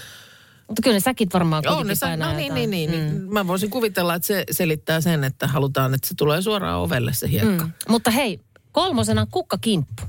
Mutta 0.68 0.82
kyllä 0.82 0.96
ne 0.96 1.00
säkit 1.00 1.34
varmaan 1.34 1.64
on 1.68 1.74
kuitenkin 1.74 1.88
ne, 1.88 1.96
sä, 1.96 2.06
painaa 2.06 2.32
no 2.32 2.38
niin, 2.38 2.48
jotain. 2.48 2.70
niin, 2.72 2.92
niin, 2.92 3.14
mm. 3.14 3.34
Mä 3.34 3.48
voisin 3.48 3.70
kuvitella, 3.70 4.16
että 4.16 4.28
se 4.28 4.44
selittää 4.52 5.02
sen, 5.02 5.24
että 5.24 5.48
halutaan, 5.48 5.94
että 5.94 6.08
se 6.08 6.16
tulee 6.16 6.42
suoraan 6.42 6.80
ovelle 6.80 7.14
se 7.14 7.30
hiekka. 7.30 7.66
Mm. 7.66 7.72
Mutta 7.90 8.12
hei, 8.12 8.40
kolmosena 8.72 9.28
kukkakimppu. 9.32 10.04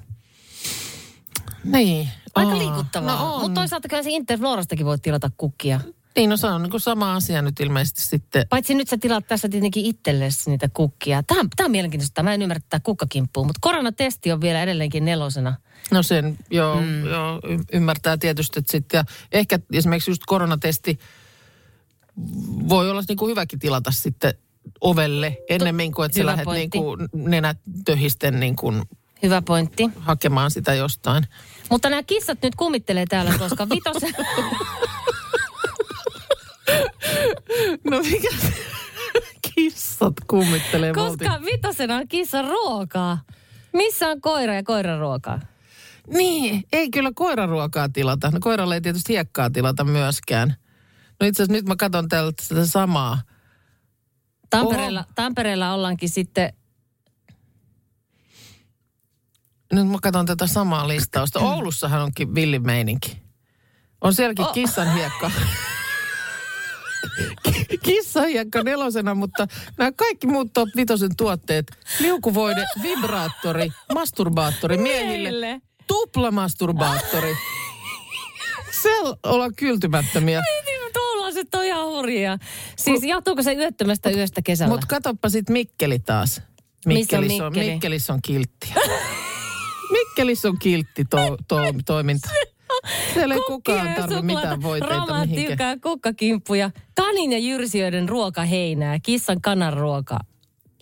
Niin. 1.65 2.09
Aika 2.35 2.51
Aa, 2.53 2.59
liikuttavaa. 2.59 3.17
No. 3.23 3.39
Mutta 3.39 3.61
toisaalta 3.61 3.89
kyllä 3.89 4.03
se 4.03 4.11
Interflorastakin 4.11 4.87
voi 4.87 4.99
tilata 4.99 5.31
kukkia. 5.37 5.81
Niin, 6.17 6.31
no 6.31 6.37
se 6.37 6.47
on 6.47 6.63
niin 6.63 6.81
sama 6.81 7.15
asia 7.15 7.43
nyt 7.43 7.61
ilmeisesti 7.61 8.03
sitten. 8.03 8.47
Paitsi 8.49 8.75
nyt 8.75 8.89
sä 8.89 8.99
tilaat 8.99 9.27
tässä 9.27 9.49
tietenkin 9.49 9.87
itsellesi 9.87 10.51
niitä 10.51 10.69
kukkia. 10.73 11.23
Tämä, 11.23 11.45
tämä 11.57 11.65
on 11.65 11.71
mielenkiintoista. 11.71 12.23
Mä 12.23 12.35
en 12.35 12.43
ymmärrä 12.43 12.61
tätä 12.61 12.81
kukkakimppua, 12.85 13.45
mutta 13.45 13.59
koronatesti 13.61 14.33
on 14.33 14.41
vielä 14.41 14.63
edelleenkin 14.63 15.05
nelosena. 15.05 15.55
No 15.91 16.03
sen 16.03 16.39
joo, 16.51 16.81
mm. 16.81 17.05
joo 17.05 17.41
y- 17.49 17.65
ymmärtää 17.73 18.17
tietysti, 18.17 18.59
että 18.59 18.73
sitten, 18.73 18.99
ja 18.99 19.05
ehkä 19.33 19.59
esimerkiksi 19.73 20.11
just 20.11 20.23
koronatesti 20.27 20.99
voi 22.69 22.91
olla 22.91 23.03
niin 23.09 23.19
kuin 23.19 23.31
hyväkin 23.31 23.59
tilata 23.59 23.91
sitten 23.91 24.35
ovelle 24.81 25.39
ennemmin 25.49 25.93
kuin, 25.93 26.07
että 26.07 26.19
sä 26.19 26.27
lähdet 26.27 26.49
niin 26.53 26.71
kuin 26.71 27.09
nenät 27.13 27.59
töhisten 27.85 28.41
niin 28.41 28.57
kuin 28.57 28.83
Hyvä 29.23 29.43
pointti. 29.43 29.91
hakemaan 29.97 30.51
sitä 30.51 30.75
jostain. 30.75 31.27
Mutta 31.71 31.91
nämä 31.91 32.03
kissat 32.03 32.39
nyt 32.43 32.55
kummittelee 32.55 33.05
täällä, 33.09 33.39
koska 33.39 33.69
vitosen... 33.69 34.15
No 37.91 37.99
mikä 37.99 38.29
kissat 39.55 40.15
kummittelee 40.27 40.93
koska 40.93 41.41
vitosena 41.45 41.97
on 41.97 42.09
kissa 42.09 42.43
ruokaa. 42.43 43.19
Missä 43.73 44.09
on 44.09 44.21
koira 44.21 44.55
ja 44.55 44.63
koiran 44.63 44.99
ruokaa? 44.99 45.41
Niin, 46.07 46.65
ei 46.73 46.91
kyllä 46.91 47.11
koiraruokaa 47.15 47.89
tilata. 47.89 48.31
No 48.31 48.39
koiralle 48.41 48.75
ei 48.75 48.81
tietysti 48.81 49.13
hiekkaa 49.13 49.51
tilata 49.51 49.85
myöskään. 49.85 50.57
No 51.21 51.27
itse 51.27 51.43
asiassa 51.43 51.53
nyt 51.59 51.67
mä 51.67 51.77
katson 51.77 52.09
täältä 52.09 52.43
sitä 52.43 52.67
samaa. 52.67 53.21
Tampereella, 54.51 55.05
Tampereella 55.15 55.73
ollaankin 55.75 56.09
sitten... 56.09 56.53
Nyt 59.73 59.89
mä 59.89 59.99
katson 60.03 60.27
tätä 60.27 60.47
samaa 60.47 60.89
listausta. 60.89 61.41
Oulussahan 61.55 62.03
onkin 62.03 62.35
villimeininki. 62.35 63.23
On 64.01 64.15
sielläkin 64.15 64.45
Oh. 64.45 64.53
kissan 64.53 64.95
hiekka. 64.95 65.31
kissan 67.83 68.29
hiekka 68.29 68.63
nelosena, 68.63 69.15
mutta 69.15 69.47
nämä 69.79 69.93
kaikki 69.97 70.27
muut 70.27 70.53
top 70.53 70.69
vitosen 70.77 71.17
tuotteet. 71.17 71.67
Liukuvoide, 72.01 72.65
vibraattori, 72.83 73.69
masturbaattori 73.95 74.77
miehille, 74.77 75.17
Miehille. 75.17 75.61
tuplamasturbaattori. 75.87 77.35
Se 78.83 78.91
ollaan 79.23 79.55
kyltymättömiä. 79.57 80.43
Tuollaiset 80.93 81.55
on 81.55 81.65
ihan 81.65 81.87
hurjia. 81.87 82.39
Siis 82.77 83.03
johtuuko 83.05 83.43
se 83.43 83.53
yöttömästä 83.53 84.11
yöstä 84.11 84.43
kesällä? 84.43 84.73
Mutta 84.75 84.87
katoppa 84.87 85.29
sit 85.29 85.51
Mikkeli 85.51 85.99
taas. 85.99 86.43
Missä 86.87 87.17
on 87.17 87.25
Mikkelis 87.25 87.41
on, 87.41 87.53
Mikkeli? 87.53 87.71
Mikkelis 87.71 88.11
on 88.11 88.19
kiltti. 88.23 88.73
Mikkelis 89.91 90.45
on 90.45 90.59
kiltti 90.59 91.05
to, 91.05 91.37
to, 91.49 91.57
toiminta. 91.87 92.29
Siellä 93.15 93.35
ei 93.35 93.41
kukaan 93.47 93.95
tarvitse 93.95 94.23
mitään 94.23 94.63
voiteita 94.63 95.27
mihinkään. 95.27 95.81
kukkakimppuja, 95.81 96.71
kanin 96.95 97.33
ja 97.33 97.39
jyrsijöiden 97.39 98.09
ruokaheinää, 98.09 98.99
kissan 99.03 99.41
kananruoka, 99.41 100.19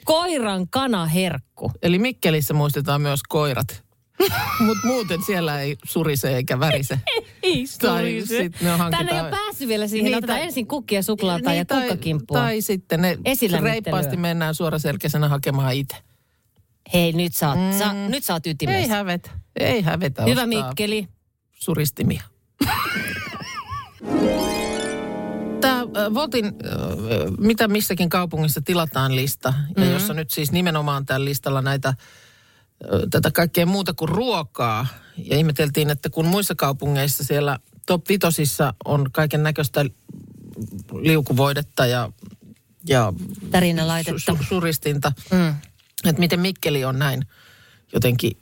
koiran 0.04 0.68
kanaherkku. 0.68 1.72
Eli 1.82 1.98
Mikkelissä 1.98 2.54
muistetaan 2.54 3.00
myös 3.00 3.20
koirat. 3.28 3.84
Mutta 4.66 4.86
muuten 4.86 5.22
siellä 5.26 5.60
ei 5.60 5.76
surise 5.84 6.36
eikä 6.36 6.60
värise. 6.60 6.98
Ei 7.42 7.66
surise. 7.66 8.50
Tänne 8.90 9.12
ei 9.12 9.20
ole 9.20 9.30
päässyt 9.30 9.68
vielä 9.68 9.88
siihen. 9.88 10.04
Niin, 10.04 10.16
Otetaan 10.18 10.38
tai- 10.38 10.46
ensin 10.46 10.66
kukkia, 10.66 11.02
suklaata 11.02 11.52
ja 11.54 11.64
tai, 11.64 11.80
kukkakimppua. 11.80 12.38
tai 12.38 12.60
sitten 12.60 13.02
ne 13.02 13.18
Esilämmittelyä. 13.24 13.72
reippaasti 13.72 14.16
mennään 14.16 14.54
suoraselkäisenä 14.54 15.28
hakemaan 15.28 15.74
itse. 15.74 15.96
Hei, 16.92 17.12
nyt 17.12 17.34
sä 17.34 17.48
oot, 17.48 17.58
mm. 17.58 17.78
sä, 17.78 17.92
nyt 17.92 18.24
sä 18.24 18.32
oot 18.32 18.46
ytimessä. 18.46 18.78
Ei 18.80 18.88
hävetä. 18.88 19.30
Ei 19.56 19.82
hävetä 19.82 20.22
Hyvä 20.22 20.42
ostaa 20.42 20.46
Mikkeli. 20.46 21.08
Suristimia. 21.54 22.22
Tämä 25.60 25.84
Voltin, 26.14 26.44
äh, 26.46 26.52
mitä 27.38 27.68
missäkin 27.68 28.08
kaupungissa 28.08 28.60
tilataan 28.60 29.16
lista, 29.16 29.48
ja 29.48 29.74
Mm-hmm. 29.76 29.92
jossa 29.92 30.14
nyt 30.14 30.30
siis 30.30 30.52
nimenomaan 30.52 31.06
tällä 31.06 31.24
listalla 31.24 31.62
näitä 31.62 31.94
tätä 33.10 33.30
kaikkea 33.30 33.66
muuta 33.66 33.94
kuin 33.94 34.08
ruokaa. 34.08 34.86
Ja 35.16 35.36
ihmeteltiin, 35.36 35.90
että 35.90 36.10
kun 36.10 36.26
muissa 36.26 36.54
kaupungeissa 36.54 37.24
siellä 37.24 37.58
top 37.86 38.08
vitosissa 38.08 38.74
on 38.84 39.06
kaiken 39.12 39.42
näköistä 39.42 39.84
liukuvoidetta 41.00 41.86
ja, 41.86 42.12
ja 42.88 43.12
su- 44.32 44.46
suristinta, 44.48 45.12
Mm. 45.32 45.54
että 46.04 46.20
miten 46.20 46.40
Mikkeli 46.40 46.84
on 46.84 46.98
näin 46.98 47.26
jotenkin 47.92 48.36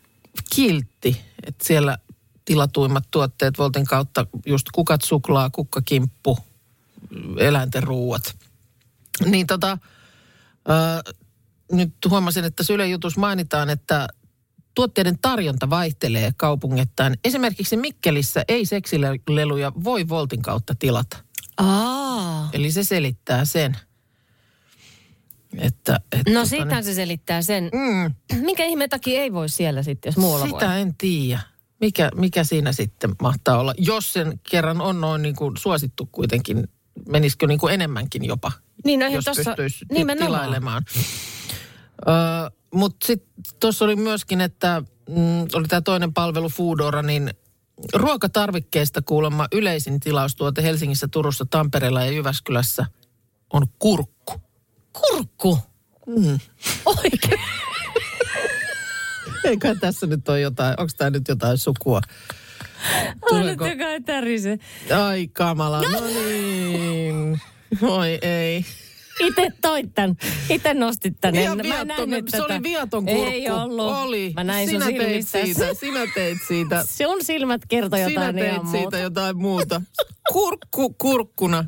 kiltti, 0.54 1.20
että 1.46 1.64
siellä 1.66 1.98
tilatuimmat 2.44 3.04
tuotteet 3.10 3.58
Voltin 3.58 3.84
kautta 3.84 4.26
just 4.46 4.66
kukat 4.72 5.02
suklaa, 5.02 5.50
kukkakimppu, 5.50 6.38
eläinten 7.38 7.82
ruuat. 7.82 8.36
Niin 9.24 9.46
tota, 9.46 9.78
ö, 10.68 11.12
nyt 11.72 11.94
huomasin, 12.10 12.44
että 12.44 12.62
Sylen 12.62 12.90
jutus 12.90 13.16
mainitaan, 13.16 13.70
että 13.70 14.08
tuotteiden 14.74 15.18
tarjonta 15.22 15.70
vaihtelee 15.70 16.32
kaupungittain. 16.36 17.18
Esimerkiksi 17.24 17.76
Mikkelissä 17.76 18.44
ei 18.48 18.66
seksileluja 18.66 19.72
voi 19.84 20.08
Voltin 20.08 20.42
kautta 20.42 20.74
tilata. 20.78 21.16
Aa. 21.56 22.50
Eli 22.52 22.72
se 22.72 22.84
selittää 22.84 23.44
sen. 23.44 23.76
Että, 25.58 26.00
että 26.12 26.30
No 26.30 26.40
tota 26.40 26.48
sitä 26.48 26.82
se 26.82 26.94
selittää 26.94 27.42
sen. 27.42 27.70
Mm, 27.72 28.14
Minkä 28.40 28.64
ihmeen 28.64 28.90
takia 28.90 29.20
ei 29.20 29.32
voi 29.32 29.48
siellä 29.48 29.82
sitten, 29.82 30.08
jos 30.10 30.16
muualla 30.16 30.46
sitä 30.46 30.66
voi? 30.66 30.80
en 30.80 30.94
tiedä. 30.94 31.40
Mikä, 31.82 32.10
mikä 32.14 32.44
siinä 32.44 32.72
sitten 32.72 33.14
mahtaa 33.22 33.58
olla? 33.58 33.74
Jos 33.78 34.12
sen 34.12 34.40
kerran 34.50 34.80
on 34.80 35.00
noin 35.00 35.22
niin 35.22 35.36
kuin 35.36 35.56
suosittu 35.56 36.08
kuitenkin, 36.12 36.68
menisikö 37.08 37.46
niin 37.46 37.58
kuin 37.58 37.74
enemmänkin 37.74 38.24
jopa, 38.24 38.52
Niin, 38.84 39.00
no 39.00 39.06
jos 39.06 39.24
tossa, 39.24 39.42
pystyisi 39.44 39.84
nimenomaan. 39.92 40.26
tilailemaan. 40.40 40.82
Öö, 42.08 42.14
Mutta 42.74 43.06
sitten 43.06 43.28
tuossa 43.60 43.84
oli 43.84 43.96
myöskin, 43.96 44.40
että 44.40 44.82
mm, 45.08 45.42
oli 45.54 45.68
tämä 45.68 45.80
toinen 45.80 46.14
palvelu 46.14 46.48
Foodora, 46.48 47.02
niin 47.02 47.30
ruokatarvikkeesta 47.94 49.02
kuulemma 49.02 49.48
yleisin 49.52 50.00
tilaustuote 50.00 50.62
Helsingissä, 50.62 51.08
Turussa, 51.08 51.46
Tampereella 51.50 52.04
ja 52.04 52.10
Jyväskylässä 52.10 52.86
on 53.52 53.66
kurkku. 53.78 54.34
Kurkku. 54.92 55.58
Mm. 56.06 56.38
Oikein. 56.86 57.40
Eikä 59.44 59.74
tässä 59.80 60.06
nyt 60.06 60.28
ole 60.28 60.40
jotain, 60.40 60.74
onko 60.80 60.92
tämä 60.96 61.10
nyt 61.10 61.28
jotain 61.28 61.58
sukua? 61.58 62.00
Tuleeko- 63.28 63.64
Annettu 63.64 63.78
kai 63.84 64.00
tärise. 64.00 64.58
Ai 65.04 65.28
kamala, 65.32 65.82
no 65.82 66.00
niin. 66.06 67.40
Oi 67.82 68.18
ei. 68.22 68.64
Itse 69.20 69.48
toit 69.60 69.94
tän. 69.94 70.16
Itse 70.50 70.74
nostit 70.74 71.14
tän. 71.20 71.34
Ihan 71.34 71.56
mä 71.56 71.62
viaton, 71.62 71.88
nähnyt 71.88 72.28
se 72.28 72.38
oli 72.42 72.48
tätä. 72.48 72.62
viaton 72.62 73.06
kurkku. 73.06 73.30
Ei 73.30 73.50
ollut. 73.50 73.92
Oli. 73.96 74.32
Mä 74.36 74.44
näin 74.44 74.68
sinä 74.68 74.84
sun 74.84 74.94
teit 74.94 75.28
siitä, 75.28 75.74
sinä 75.74 76.00
teit 76.14 76.38
siitä. 76.48 76.84
Sun 76.98 77.24
silmät 77.24 77.60
kertoi 77.68 77.98
Sinä 77.98 78.10
jotain 78.10 78.34
teit 78.36 78.52
ihan 78.52 78.66
siitä 78.66 78.78
muuta. 78.82 78.98
jotain 78.98 79.36
muuta. 79.36 79.82
Kurkku 80.32 80.94
kurkkuna. 80.98 81.64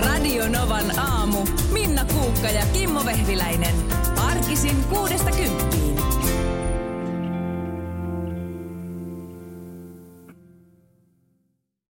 Radio 0.00 0.48
Novan 0.48 0.98
aamu. 0.98 1.38
Minna 1.72 2.04
Kuukka 2.04 2.48
ja 2.50 2.62
Kimmo 2.72 3.04
Vehviläinen. 3.04 3.74